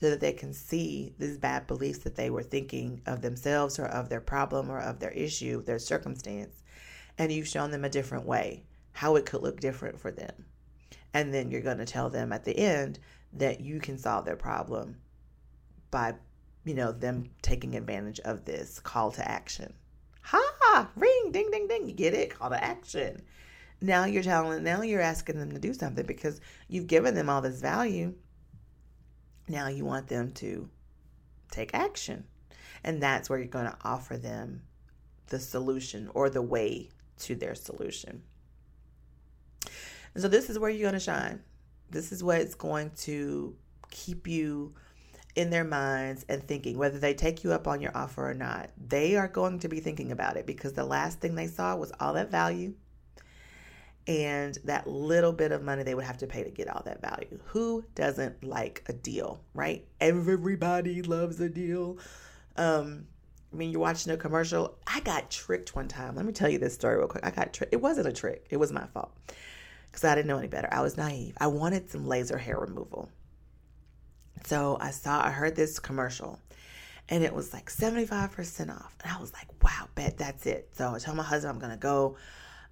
so 0.00 0.10
that 0.10 0.20
they 0.20 0.32
can 0.32 0.52
see 0.52 1.12
these 1.18 1.38
bad 1.38 1.66
beliefs 1.66 1.98
that 2.00 2.14
they 2.14 2.30
were 2.30 2.44
thinking 2.44 3.02
of 3.04 3.20
themselves 3.20 3.80
or 3.80 3.86
of 3.86 4.08
their 4.08 4.20
problem 4.20 4.70
or 4.70 4.78
of 4.78 5.00
their 5.00 5.10
issue, 5.10 5.60
their 5.64 5.80
circumstance. 5.80 6.62
And 7.18 7.32
you've 7.32 7.48
shown 7.48 7.72
them 7.72 7.84
a 7.84 7.90
different 7.90 8.26
way, 8.26 8.62
how 8.92 9.16
it 9.16 9.26
could 9.26 9.42
look 9.42 9.58
different 9.58 9.98
for 9.98 10.12
them. 10.12 10.44
And 11.14 11.32
then 11.32 11.50
you're 11.50 11.60
going 11.60 11.78
to 11.78 11.86
tell 11.86 12.10
them 12.10 12.32
at 12.32 12.44
the 12.44 12.58
end 12.58 12.98
that 13.32 13.60
you 13.60 13.80
can 13.80 13.98
solve 13.98 14.24
their 14.24 14.36
problem 14.36 14.96
by 15.90 16.14
you 16.68 16.74
know, 16.74 16.92
them 16.92 17.30
taking 17.40 17.74
advantage 17.74 18.20
of 18.20 18.44
this 18.44 18.78
call 18.78 19.10
to 19.12 19.26
action. 19.26 19.72
Ha! 20.22 20.90
Ring, 20.96 21.30
ding, 21.32 21.50
ding, 21.50 21.66
ding. 21.66 21.88
You 21.88 21.94
get 21.94 22.12
it? 22.12 22.30
Call 22.30 22.50
to 22.50 22.62
action. 22.62 23.22
Now 23.80 24.04
you're 24.04 24.22
telling, 24.22 24.62
now 24.64 24.82
you're 24.82 25.00
asking 25.00 25.38
them 25.38 25.50
to 25.52 25.58
do 25.58 25.72
something 25.72 26.04
because 26.04 26.42
you've 26.68 26.86
given 26.86 27.14
them 27.14 27.30
all 27.30 27.40
this 27.40 27.60
value. 27.60 28.14
Now 29.48 29.68
you 29.68 29.86
want 29.86 30.08
them 30.08 30.32
to 30.32 30.68
take 31.50 31.70
action. 31.72 32.24
And 32.84 33.02
that's 33.02 33.30
where 33.30 33.38
you're 33.38 33.48
going 33.48 33.64
to 33.64 33.78
offer 33.82 34.18
them 34.18 34.62
the 35.28 35.38
solution 35.38 36.10
or 36.12 36.28
the 36.28 36.42
way 36.42 36.90
to 37.20 37.34
their 37.34 37.54
solution. 37.54 38.22
And 40.18 40.22
so 40.24 40.28
this 40.28 40.50
is 40.50 40.58
where 40.58 40.68
you're 40.68 40.90
going 40.90 40.94
to 40.94 40.98
shine. 40.98 41.38
This 41.92 42.10
is 42.10 42.24
what's 42.24 42.56
going 42.56 42.90
to 43.02 43.54
keep 43.88 44.26
you 44.26 44.74
in 45.36 45.48
their 45.48 45.62
minds 45.62 46.26
and 46.28 46.42
thinking 46.42 46.76
whether 46.76 46.98
they 46.98 47.14
take 47.14 47.44
you 47.44 47.52
up 47.52 47.68
on 47.68 47.80
your 47.80 47.96
offer 47.96 48.28
or 48.28 48.34
not. 48.34 48.70
They 48.84 49.14
are 49.14 49.28
going 49.28 49.60
to 49.60 49.68
be 49.68 49.78
thinking 49.78 50.10
about 50.10 50.36
it 50.36 50.44
because 50.44 50.72
the 50.72 50.82
last 50.82 51.20
thing 51.20 51.36
they 51.36 51.46
saw 51.46 51.76
was 51.76 51.92
all 52.00 52.14
that 52.14 52.32
value 52.32 52.74
and 54.08 54.58
that 54.64 54.88
little 54.88 55.32
bit 55.32 55.52
of 55.52 55.62
money 55.62 55.84
they 55.84 55.94
would 55.94 56.02
have 56.02 56.18
to 56.18 56.26
pay 56.26 56.42
to 56.42 56.50
get 56.50 56.66
all 56.66 56.82
that 56.84 57.00
value. 57.00 57.38
Who 57.44 57.84
doesn't 57.94 58.42
like 58.42 58.82
a 58.88 58.94
deal, 58.94 59.40
right? 59.54 59.86
Everybody 60.00 61.00
loves 61.00 61.38
a 61.40 61.48
deal. 61.48 61.98
Um, 62.56 63.06
I 63.52 63.56
mean, 63.56 63.70
you're 63.70 63.80
watching 63.80 64.12
a 64.12 64.16
commercial. 64.16 64.78
I 64.84 64.98
got 64.98 65.30
tricked 65.30 65.76
one 65.76 65.86
time. 65.86 66.16
Let 66.16 66.24
me 66.24 66.32
tell 66.32 66.48
you 66.48 66.58
this 66.58 66.74
story 66.74 66.96
real 66.96 67.06
quick. 67.06 67.24
I 67.24 67.30
got 67.30 67.52
tricked. 67.52 67.72
It 67.72 67.80
wasn't 67.80 68.08
a 68.08 68.12
trick. 68.12 68.48
It 68.50 68.56
was 68.56 68.72
my 68.72 68.84
fault 68.86 69.12
because 69.90 70.04
I 70.04 70.14
didn't 70.14 70.28
know 70.28 70.38
any 70.38 70.48
better. 70.48 70.68
I 70.70 70.82
was 70.82 70.96
naive. 70.96 71.36
I 71.40 71.46
wanted 71.48 71.90
some 71.90 72.06
laser 72.06 72.38
hair 72.38 72.58
removal. 72.58 73.10
So 74.44 74.78
I 74.80 74.90
saw, 74.90 75.24
I 75.24 75.30
heard 75.30 75.56
this 75.56 75.78
commercial 75.78 76.38
and 77.08 77.24
it 77.24 77.34
was 77.34 77.52
like 77.52 77.70
75% 77.70 78.70
off. 78.70 78.94
And 79.02 79.12
I 79.12 79.20
was 79.20 79.32
like, 79.32 79.48
wow, 79.62 79.88
bet 79.94 80.18
that's 80.18 80.46
it. 80.46 80.70
So 80.72 80.94
I 80.94 80.98
told 80.98 81.16
my 81.16 81.22
husband 81.22 81.54
I'm 81.54 81.58
going 81.58 81.72
to 81.72 81.78
go. 81.78 82.16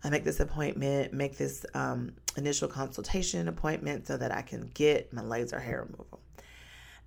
I 0.04 0.10
make 0.10 0.24
this 0.24 0.40
appointment, 0.40 1.12
make 1.14 1.38
this 1.38 1.64
um, 1.74 2.12
initial 2.36 2.68
consultation 2.68 3.48
appointment 3.48 4.06
so 4.06 4.16
that 4.16 4.30
I 4.30 4.42
can 4.42 4.70
get 4.74 5.12
my 5.12 5.22
laser 5.22 5.58
hair 5.58 5.86
removal. 5.90 6.20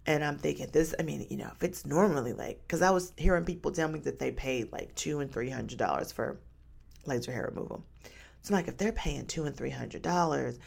And 0.05 0.23
I'm 0.23 0.37
thinking 0.37 0.67
this, 0.71 0.95
I 0.97 1.03
mean, 1.03 1.27
you 1.29 1.37
know, 1.37 1.51
if 1.55 1.63
it's 1.63 1.85
normally 1.85 2.33
like, 2.33 2.61
because 2.63 2.81
I 2.81 2.89
was 2.89 3.13
hearing 3.15 3.45
people 3.45 3.71
tell 3.71 3.87
me 3.87 3.99
that 3.99 4.17
they 4.17 4.31
paid 4.31 4.71
like 4.71 4.95
two 4.95 5.19
and 5.19 5.31
three 5.31 5.49
hundred 5.49 5.77
dollars 5.77 6.11
for 6.11 6.39
laser 7.05 7.31
hair 7.31 7.51
removal. 7.53 7.83
So 8.41 8.53
like, 8.53 8.67
if 8.67 8.77
they're 8.77 8.91
paying 8.91 9.25
two 9.25 9.45
and 9.45 9.55
three 9.55 9.69
hundred 9.69 10.01
dollars, 10.01 10.59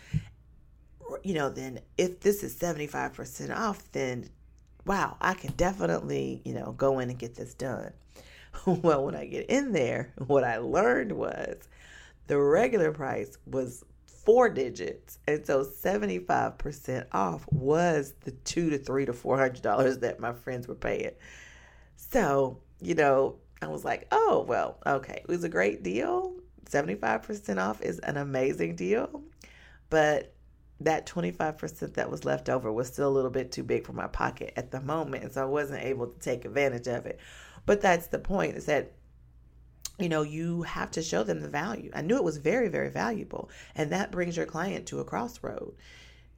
you 1.23 1.35
know, 1.35 1.49
then 1.49 1.81
if 1.99 2.21
this 2.21 2.43
is 2.43 2.55
75% 2.57 3.55
off, 3.55 3.91
then 3.93 4.31
wow, 4.85 5.17
I 5.21 5.35
can 5.35 5.53
definitely, 5.53 6.43
you 6.45 6.55
know, 6.55 6.73
go 6.73 6.99
in 6.99 7.11
and 7.11 7.19
get 7.19 7.35
this 7.35 7.55
done. 7.55 7.93
well, 8.67 9.05
when 9.05 9.15
I 9.15 9.27
get 9.27 9.47
in 9.49 9.73
there, 9.73 10.13
what 10.27 10.45
I 10.45 10.59
learned 10.59 11.13
was 11.13 11.69
the 12.27 12.39
regular 12.39 12.93
price 12.93 13.37
was 13.47 13.85
four 14.07 14.49
digits. 14.49 15.19
And 15.27 15.45
so 15.47 15.65
75% 15.65 17.07
off 17.13 17.45
was 17.51 18.15
the 18.23 18.31
two 18.31 18.71
to 18.71 18.79
three 18.79 19.07
to 19.07 19.13
four 19.13 19.39
hundred 19.39 19.63
dollars 19.63 19.99
that 19.99 20.21
my 20.21 20.33
friends 20.33 20.69
were 20.69 20.75
paying. 20.75 21.13
So, 21.97 22.59
you 22.81 22.95
know, 22.95 23.37
I 23.61 23.69
was 23.69 23.85
like, 23.85 24.09
oh, 24.11 24.45
well, 24.49 24.79
okay. 24.87 25.21
It 25.23 25.29
was 25.29 25.45
a 25.45 25.49
great 25.49 25.83
deal. 25.83 26.35
75% 26.73 27.59
off 27.59 27.83
is 27.83 27.99
an 28.01 28.17
amazing 28.17 28.77
deal. 28.77 29.23
But 29.91 30.35
that 30.81 31.07
25% 31.07 31.95
that 31.95 32.11
was 32.11 32.25
left 32.25 32.49
over 32.49 32.73
was 32.73 32.89
still 32.89 33.09
a 33.09 33.11
little 33.11 33.31
bit 33.31 33.53
too 33.53 33.63
big 33.63 33.85
for 33.85 33.93
my 33.93 34.07
pocket 34.07 34.53
at 34.57 34.71
the 34.71 34.81
moment. 34.81 35.25
And 35.25 35.33
so 35.33 35.43
I 35.43 35.47
wasn't 35.47 35.85
able 35.85 36.07
to 36.07 36.19
take 36.19 36.45
advantage 36.45 36.89
of 36.89 37.07
it. 37.07 37.21
But 37.67 37.81
that's 37.81 38.09
the 38.09 38.19
point 38.19 38.57
is 38.57 38.67
that, 38.67 38.93
you 39.99 40.09
know, 40.09 40.23
you 40.23 40.63
have 40.63 40.91
to 40.93 41.03
show 41.03 41.23
them 41.23 41.41
the 41.41 41.49
value. 41.49 41.91
I 41.95 42.03
knew 42.03 42.17
it 42.17 42.25
was 42.25 42.39
very, 42.39 42.69
very 42.69 42.91
valuable. 42.91 43.51
And 43.75 43.93
that 43.93 44.11
brings 44.11 44.37
your 44.37 44.47
client 44.47 44.87
to 44.87 45.01
a 45.01 45.05
crossroad. 45.05 45.75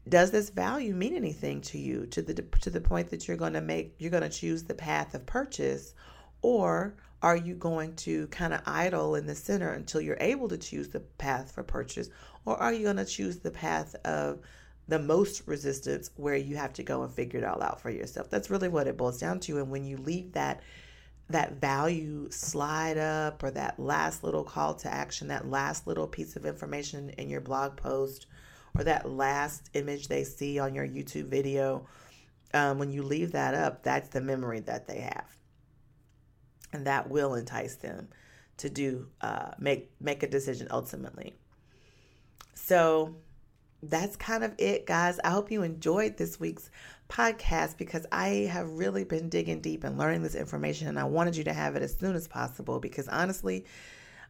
Does 0.07 0.31
this 0.31 0.51
value 0.51 0.95
mean 0.95 1.15
anything 1.15 1.63
to 1.63 1.79
you 1.79 2.05
to 2.07 2.21
the 2.21 2.35
to 2.35 2.69
the 2.69 2.81
point 2.81 3.09
that 3.09 3.27
you're 3.27 3.39
going 3.39 3.55
to 3.55 3.63
make 3.63 3.95
you're 3.99 4.11
going 4.11 4.23
to 4.23 4.29
choose 4.29 4.65
the 4.65 4.75
path 4.75 5.15
of 5.15 5.25
purchase 5.25 5.95
or 6.43 6.95
are 7.23 7.37
you 7.37 7.55
going 7.55 7.97
to 7.97 8.27
kind 8.29 8.53
of 8.53 8.61
idle 8.67 9.15
in 9.15 9.27
the 9.27 9.35
center 9.35 9.73
until 9.73 10.01
you're 10.01 10.19
able 10.21 10.49
to 10.49 10.59
choose 10.59 10.89
the 10.89 11.01
path 11.01 11.53
for 11.53 11.63
purchase? 11.63 12.11
Or 12.45 12.57
are 12.57 12.73
you 12.73 12.83
going 12.85 12.97
to 12.97 13.05
choose 13.05 13.39
the 13.39 13.51
path 13.51 13.95
of 14.05 14.41
the 14.87 14.99
most 14.99 15.47
resistance 15.47 16.11
where 16.17 16.37
you 16.37 16.57
have 16.57 16.75
to 16.75 16.83
go 16.83 17.03
and 17.03 17.13
figure 17.13 17.41
it 17.41 17.45
all 17.45 17.63
out 17.63 17.81
for 17.81 17.91
yourself? 17.91 18.29
That's 18.29 18.51
really 18.51 18.69
what 18.69 18.87
it 18.87 18.99
boils 18.99 19.19
down 19.19 19.41
to. 19.41 19.59
And 19.59 19.71
when 19.71 19.85
you 19.85 19.97
leave 19.97 20.33
that 20.33 20.61
that 21.31 21.55
value 21.59 22.31
slide 22.31 22.99
up 22.99 23.43
or 23.43 23.51
that 23.51 23.79
last 23.81 24.23
little 24.23 24.45
call 24.45 24.75
to 24.75 24.93
action, 24.93 25.29
that 25.29 25.49
last 25.49 25.87
little 25.87 26.07
piece 26.07 26.37
of 26.37 26.45
information 26.45 27.09
in 27.17 27.31
your 27.31 27.41
blog 27.41 27.77
post, 27.77 28.27
or 28.77 28.85
that 28.85 29.09
last 29.09 29.71
image 29.73 30.09
they 30.09 30.23
see 30.23 30.59
on 30.59 30.75
your 30.75 30.87
YouTube 30.87 31.29
video, 31.29 31.87
um, 32.53 32.79
when 32.79 32.93
you 32.93 33.03
leave 33.03 33.33
that 33.33 33.55
up, 33.55 33.83
that's 33.83 34.11
the 34.11 34.21
memory 34.21 34.61
that 34.61 34.87
they 34.87 35.01
have 35.01 35.34
and 36.75 36.87
that 36.87 37.09
will 37.09 37.35
entice 37.35 37.77
them 37.77 38.09
to 38.59 38.69
do 38.69 39.09
uh, 39.21 39.53
make 39.59 39.91
make 40.01 40.23
a 40.23 40.29
decision 40.29 40.69
ultimately. 40.71 41.33
So 42.55 43.17
that's 43.83 44.17
kind 44.17 44.45
of 44.45 44.55
it, 44.59 44.87
guys. 44.87 45.21
I 45.23 45.31
hope 45.31 45.51
you 45.51 45.63
enjoyed 45.63 46.17
this 46.17 46.41
week's 46.41 46.71
podcast 47.09 47.77
because 47.77 48.07
I 48.11 48.49
have 48.51 48.69
really 48.71 49.05
been 49.05 49.29
digging 49.29 49.61
deep 49.61 49.85
and 49.85 49.99
learning 49.99 50.23
this 50.23 50.35
information, 50.35 50.89
and 50.89 50.99
I 50.99 51.05
wanted 51.05 51.37
you 51.37 51.45
to 51.45 51.53
have 51.53 51.77
it 51.77 51.83
as 51.83 51.97
soon 51.97 52.17
as 52.17 52.27
possible 52.27 52.81
because 52.81 53.09
honestly, 53.09 53.65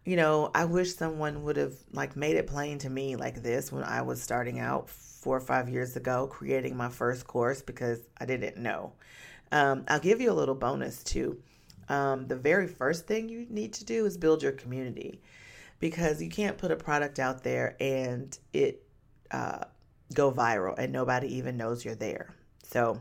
you 0.05 0.17
know, 0.17 0.51
I 0.55 0.67
wish 0.67 0.95
someone 0.95 1.45
would 1.45 1.57
have 1.57 1.75
like 1.93 2.15
made 2.15 2.37
it 2.37 2.47
plain 2.47 2.79
to 2.79 2.91
me 2.91 3.17
like 3.17 3.43
this 3.43 3.73
when 3.73 3.85
I 3.85 4.03
was 4.03 4.23
starting 4.23 4.59
out 4.59 4.91
four 4.91 5.37
or 5.37 5.41
five 5.41 5.69
years 5.71 5.97
ago, 5.97 6.27
creating 6.27 6.77
my 6.77 6.91
first 6.91 7.27
course 7.27 7.63
because 7.63 8.01
I 8.21 8.27
didn't 8.27 8.59
know. 8.59 8.93
Um, 9.53 9.85
I'll 9.89 10.01
give 10.01 10.21
you 10.21 10.31
a 10.31 10.35
little 10.35 10.55
bonus 10.55 11.03
too 11.03 11.39
um, 11.89 12.27
the 12.27 12.37
very 12.37 12.67
first 12.67 13.07
thing 13.07 13.29
you 13.29 13.47
need 13.51 13.73
to 13.75 13.85
do 13.85 14.07
is 14.07 14.17
build 14.17 14.43
your 14.43 14.53
community 14.53 15.21
because 15.81 16.23
you 16.23 16.29
can't 16.29 16.57
put 16.57 16.71
a 16.71 16.77
product 16.77 17.19
out 17.19 17.43
there 17.43 17.77
and 17.81 18.39
it 18.53 18.83
uh, 19.31 19.65
go 20.15 20.33
viral 20.33 20.79
and 20.79 20.93
nobody 20.93 21.37
even 21.37 21.57
knows 21.57 21.85
you're 21.85 21.95
there. 21.95 22.35
So 22.63 23.01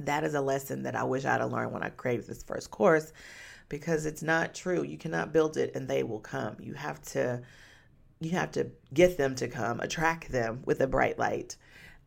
that 0.00 0.24
is 0.24 0.34
a 0.34 0.40
lesson 0.40 0.82
that 0.84 0.96
I 0.96 1.04
wish 1.04 1.24
I'd 1.24 1.40
have 1.40 1.52
learned 1.52 1.72
when 1.72 1.82
I 1.82 1.90
created 1.90 2.26
this 2.26 2.42
first 2.42 2.70
course 2.70 3.12
because 3.68 4.06
it's 4.06 4.22
not 4.22 4.54
true. 4.54 4.82
You 4.82 4.98
cannot 4.98 5.32
build 5.32 5.56
it 5.56 5.74
and 5.74 5.86
they 5.88 6.02
will 6.02 6.20
come. 6.20 6.56
You 6.60 6.74
have 6.74 7.00
to 7.12 7.42
you 8.22 8.32
have 8.32 8.50
to 8.52 8.70
get 8.92 9.16
them 9.16 9.34
to 9.36 9.48
come, 9.48 9.80
attract 9.80 10.30
them 10.30 10.60
with 10.66 10.80
a 10.82 10.86
bright 10.86 11.18
light 11.18 11.56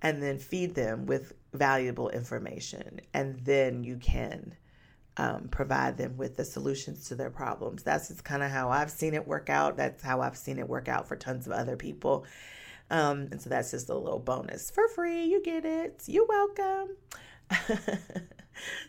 and 0.03 0.21
then 0.21 0.37
feed 0.37 0.75
them 0.75 1.07
with 1.07 1.33
valuable 1.53 2.09
information 2.09 2.99
and 3.13 3.39
then 3.39 3.83
you 3.83 3.97
can 3.97 4.55
um, 5.17 5.47
provide 5.49 5.97
them 5.97 6.17
with 6.17 6.37
the 6.37 6.45
solutions 6.45 7.07
to 7.07 7.15
their 7.15 7.29
problems. 7.29 7.83
That's 7.83 8.07
just 8.07 8.23
kind 8.23 8.43
of 8.43 8.51
how 8.51 8.69
I've 8.69 8.91
seen 8.91 9.13
it 9.13 9.27
work 9.27 9.49
out. 9.49 9.77
That's 9.77 10.03
how 10.03 10.21
I've 10.21 10.37
seen 10.37 10.59
it 10.59 10.67
work 10.67 10.87
out 10.87 11.07
for 11.07 11.15
tons 11.15 11.45
of 11.45 11.53
other 11.53 11.75
people. 11.75 12.25
Um, 12.89 13.27
and 13.31 13.41
so 13.41 13.49
that's 13.49 13.71
just 13.71 13.89
a 13.89 13.95
little 13.95 14.19
bonus 14.19 14.69
for 14.71 14.87
free. 14.87 15.25
You 15.25 15.41
get 15.41 15.65
it. 15.65 16.03
You're 16.07 16.27
welcome. 16.27 16.95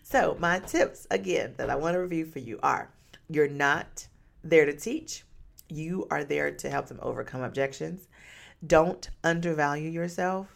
so, 0.03 0.37
my 0.39 0.59
tips 0.61 1.07
again 1.11 1.55
that 1.57 1.71
I 1.71 1.77
want 1.77 1.95
to 1.95 2.01
review 2.01 2.27
for 2.27 2.39
you 2.39 2.59
are 2.63 2.91
you're 3.29 3.49
not 3.49 4.07
there 4.43 4.67
to 4.67 4.75
teach, 4.75 5.25
you 5.69 6.07
are 6.11 6.25
there 6.25 6.51
to 6.51 6.71
help 6.71 6.87
them 6.87 6.99
overcome 7.03 7.43
objections. 7.43 8.09
Don't 8.67 9.09
undervalue 9.23 9.91
yourself. 9.91 10.49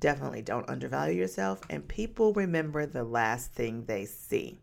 Definitely 0.00 0.42
don't 0.42 0.68
undervalue 0.68 1.16
yourself. 1.16 1.60
And 1.70 1.86
people 1.86 2.32
remember 2.32 2.86
the 2.86 3.04
last 3.04 3.52
thing 3.52 3.84
they 3.84 4.04
see. 4.04 4.58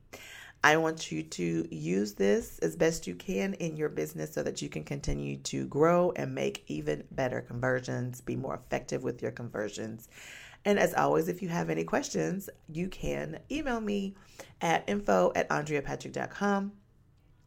I 0.64 0.78
want 0.78 1.12
you 1.12 1.24
to 1.24 1.68
use 1.76 2.14
this 2.14 2.60
as 2.60 2.76
best 2.76 3.08
you 3.08 3.16
can 3.16 3.56
in 3.56 3.76
your 3.76 3.90
business 3.90 4.32
so 4.32 4.44
that 4.44 4.62
you 4.62 4.70
can 4.70 4.84
continue 4.84 5.38
to 5.38 5.66
grow 5.66 6.14
and 6.16 6.36
make 6.36 6.64
even 6.68 7.04
better 7.12 7.42
conversions, 7.42 8.22
be 8.22 8.36
more 8.36 8.56
effective 8.56 9.02
with 9.02 9.24
your 9.24 9.32
conversions. 9.32 10.08
And 10.64 10.78
as 10.78 10.94
always, 10.94 11.28
if 11.28 11.42
you 11.42 11.50
have 11.50 11.72
any 11.72 11.84
questions, 11.84 12.48
you 12.72 12.90
can 12.90 13.40
email 13.50 13.82
me 13.82 14.14
at 14.62 14.88
info 14.88 15.32
at 15.36 15.50
andreapatrick.com. 15.50 16.74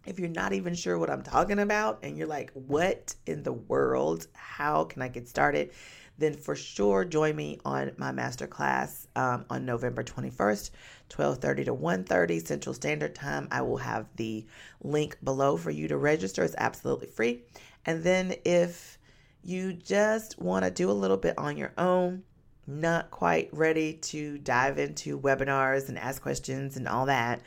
If 0.07 0.18
you're 0.18 0.28
not 0.28 0.53
even 0.53 0.74
sure 0.74 0.99
what 0.99 1.09
I'm 1.09 1.22
talking 1.22 1.61
about 1.61 2.01
and 2.03 2.18
you're 2.18 2.26
like, 2.26 2.51
what 2.53 3.14
in 3.26 3.45
the 3.45 3.53
world? 3.53 4.26
How 4.34 4.84
can 4.84 5.03
I 5.03 5.09
get 5.09 5.28
started? 5.28 5.70
Then 6.19 6.35
for 6.35 6.55
sure 6.55 7.05
join 7.05 7.35
me 7.35 7.59
on 7.65 7.93
my 7.97 8.12
masterclass 8.12 9.07
um, 9.17 9.45
on 9.51 9.65
November 9.65 10.03
21st, 10.03 10.71
12:30 11.11 11.65
to 11.65 11.75
1:30 11.75 12.47
Central 12.47 12.75
Standard 12.75 13.15
Time. 13.15 13.49
I 13.51 13.62
will 13.62 13.79
have 13.79 14.07
the 14.17 14.47
link 14.83 15.17
below 15.25 15.57
for 15.57 15.71
you 15.71 15.89
to 15.89 15.97
register. 15.97 16.45
It's 16.45 16.55
absolutely 16.57 17.09
free. 17.09 17.43
And 17.87 18.03
then 18.03 18.35
if 18.45 18.99
you 19.43 19.73
just 19.73 20.41
want 20.41 20.65
to 20.65 20.71
do 20.71 20.91
a 20.91 20.93
little 20.93 21.17
bit 21.17 21.37
on 21.37 21.57
your 21.57 21.73
own, 21.77 22.23
not 22.67 23.11
quite 23.11 23.51
ready 23.53 23.95
to 23.95 24.39
dive 24.39 24.79
into 24.79 25.21
webinars 25.21 25.89
and 25.89 25.99
ask 25.99 26.23
questions 26.23 26.77
and 26.77 26.89
all 26.89 27.07
that, 27.07 27.43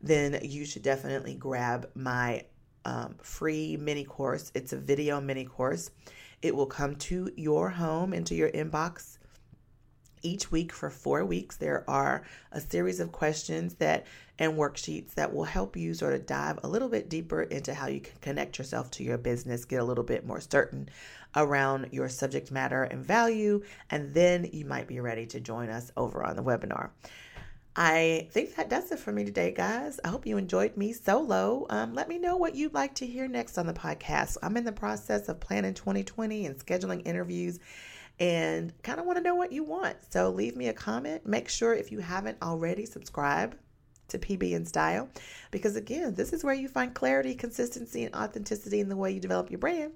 then 0.00 0.38
you 0.42 0.64
should 0.64 0.82
definitely 0.82 1.34
grab 1.34 1.90
my 1.94 2.44
um, 2.84 3.16
free 3.22 3.76
mini 3.76 4.04
course. 4.04 4.50
It's 4.54 4.72
a 4.72 4.76
video 4.76 5.20
mini 5.20 5.44
course. 5.44 5.90
It 6.42 6.56
will 6.56 6.66
come 6.66 6.96
to 6.96 7.30
your 7.36 7.70
home, 7.70 8.12
into 8.12 8.34
your 8.34 8.50
inbox 8.50 9.18
each 10.22 10.50
week 10.50 10.72
for 10.72 10.90
four 10.90 11.24
weeks. 11.24 11.56
There 11.56 11.84
are 11.88 12.22
a 12.52 12.60
series 12.60 13.00
of 13.00 13.12
questions 13.12 13.74
that 13.74 14.06
and 14.38 14.54
worksheets 14.54 15.14
that 15.14 15.34
will 15.34 15.44
help 15.44 15.76
you 15.76 15.92
sort 15.92 16.14
of 16.14 16.24
dive 16.26 16.58
a 16.62 16.68
little 16.68 16.88
bit 16.88 17.10
deeper 17.10 17.42
into 17.42 17.74
how 17.74 17.88
you 17.88 18.00
can 18.00 18.16
connect 18.22 18.58
yourself 18.58 18.90
to 18.92 19.04
your 19.04 19.18
business, 19.18 19.66
get 19.66 19.80
a 19.80 19.84
little 19.84 20.04
bit 20.04 20.26
more 20.26 20.40
certain 20.40 20.88
around 21.36 21.88
your 21.92 22.08
subject 22.08 22.50
matter 22.50 22.84
and 22.84 23.04
value, 23.04 23.62
and 23.90 24.12
then 24.14 24.48
you 24.52 24.64
might 24.64 24.86
be 24.88 24.98
ready 24.98 25.26
to 25.26 25.40
join 25.40 25.68
us 25.68 25.92
over 25.96 26.24
on 26.24 26.36
the 26.36 26.42
webinar. 26.42 26.88
I 27.76 28.28
think 28.32 28.56
that 28.56 28.68
does 28.68 28.90
it 28.90 28.98
for 28.98 29.12
me 29.12 29.24
today, 29.24 29.52
guys. 29.52 30.00
I 30.04 30.08
hope 30.08 30.26
you 30.26 30.36
enjoyed 30.36 30.76
me 30.76 30.92
solo. 30.92 31.66
Um, 31.70 31.94
let 31.94 32.08
me 32.08 32.18
know 32.18 32.36
what 32.36 32.56
you'd 32.56 32.74
like 32.74 32.96
to 32.96 33.06
hear 33.06 33.28
next 33.28 33.58
on 33.58 33.66
the 33.66 33.72
podcast. 33.72 34.36
I'm 34.42 34.56
in 34.56 34.64
the 34.64 34.72
process 34.72 35.28
of 35.28 35.38
planning 35.38 35.74
2020 35.74 36.46
and 36.46 36.58
scheduling 36.58 37.06
interviews 37.06 37.60
and 38.18 38.72
kind 38.82 38.98
of 38.98 39.06
want 39.06 39.18
to 39.18 39.22
know 39.22 39.36
what 39.36 39.52
you 39.52 39.62
want. 39.62 39.96
So 40.10 40.30
leave 40.30 40.56
me 40.56 40.68
a 40.68 40.72
comment. 40.72 41.24
Make 41.26 41.48
sure 41.48 41.72
if 41.72 41.92
you 41.92 42.00
haven't 42.00 42.38
already, 42.42 42.86
subscribe 42.86 43.56
to 44.08 44.18
PB 44.18 44.56
and 44.56 44.66
Style 44.66 45.08
because 45.52 45.76
again, 45.76 46.14
this 46.14 46.32
is 46.32 46.42
where 46.42 46.54
you 46.54 46.68
find 46.68 46.92
clarity, 46.92 47.34
consistency, 47.34 48.04
and 48.04 48.14
authenticity 48.14 48.80
in 48.80 48.88
the 48.88 48.96
way 48.96 49.12
you 49.12 49.20
develop 49.20 49.50
your 49.50 49.58
brand. 49.58 49.92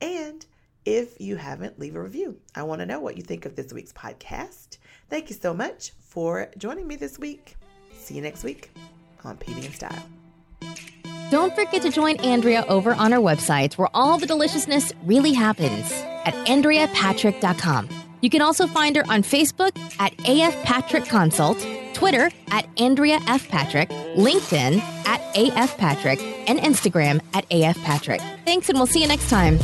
And 0.00 0.46
if 0.84 1.20
you 1.20 1.36
haven't, 1.36 1.78
leave 1.78 1.96
a 1.96 2.02
review. 2.02 2.38
I 2.54 2.62
want 2.62 2.80
to 2.80 2.86
know 2.86 3.00
what 3.00 3.16
you 3.16 3.22
think 3.22 3.46
of 3.46 3.56
this 3.56 3.72
week's 3.72 3.92
podcast. 3.92 4.78
Thank 5.08 5.30
you 5.30 5.36
so 5.36 5.52
much 5.52 5.92
for 6.00 6.50
joining 6.56 6.86
me 6.86 6.96
this 6.96 7.18
week. 7.18 7.56
See 7.94 8.14
you 8.14 8.22
next 8.22 8.44
week 8.44 8.70
on 9.24 9.36
PB 9.36 9.64
and 9.64 9.74
Style. 9.74 10.02
Don't 11.30 11.54
forget 11.54 11.82
to 11.82 11.90
join 11.90 12.16
Andrea 12.16 12.64
over 12.66 12.92
on 12.94 13.12
our 13.12 13.20
website 13.20 13.74
where 13.78 13.88
all 13.94 14.18
the 14.18 14.26
deliciousness 14.26 14.92
really 15.04 15.32
happens 15.32 15.92
at 16.24 16.34
AndreaPatrick.com. 16.46 17.88
You 18.20 18.30
can 18.30 18.42
also 18.42 18.66
find 18.66 18.96
her 18.96 19.04
on 19.08 19.22
Facebook 19.22 19.78
at 19.98 20.12
AF 20.28 20.60
Patrick 20.64 21.04
Consult, 21.04 21.64
Twitter 21.94 22.30
at 22.50 22.68
Andrea 22.78 23.20
F. 23.26 23.48
Patrick, 23.48 23.88
LinkedIn 24.16 24.80
at 25.06 25.20
AF 25.36 25.76
Patrick, 25.78 26.20
and 26.48 26.58
Instagram 26.58 27.20
at 27.32 27.46
AF 27.50 27.78
Patrick. 27.82 28.20
Thanks, 28.44 28.68
and 28.68 28.78
we'll 28.78 28.86
see 28.86 29.00
you 29.00 29.08
next 29.08 29.30
time. 29.30 29.58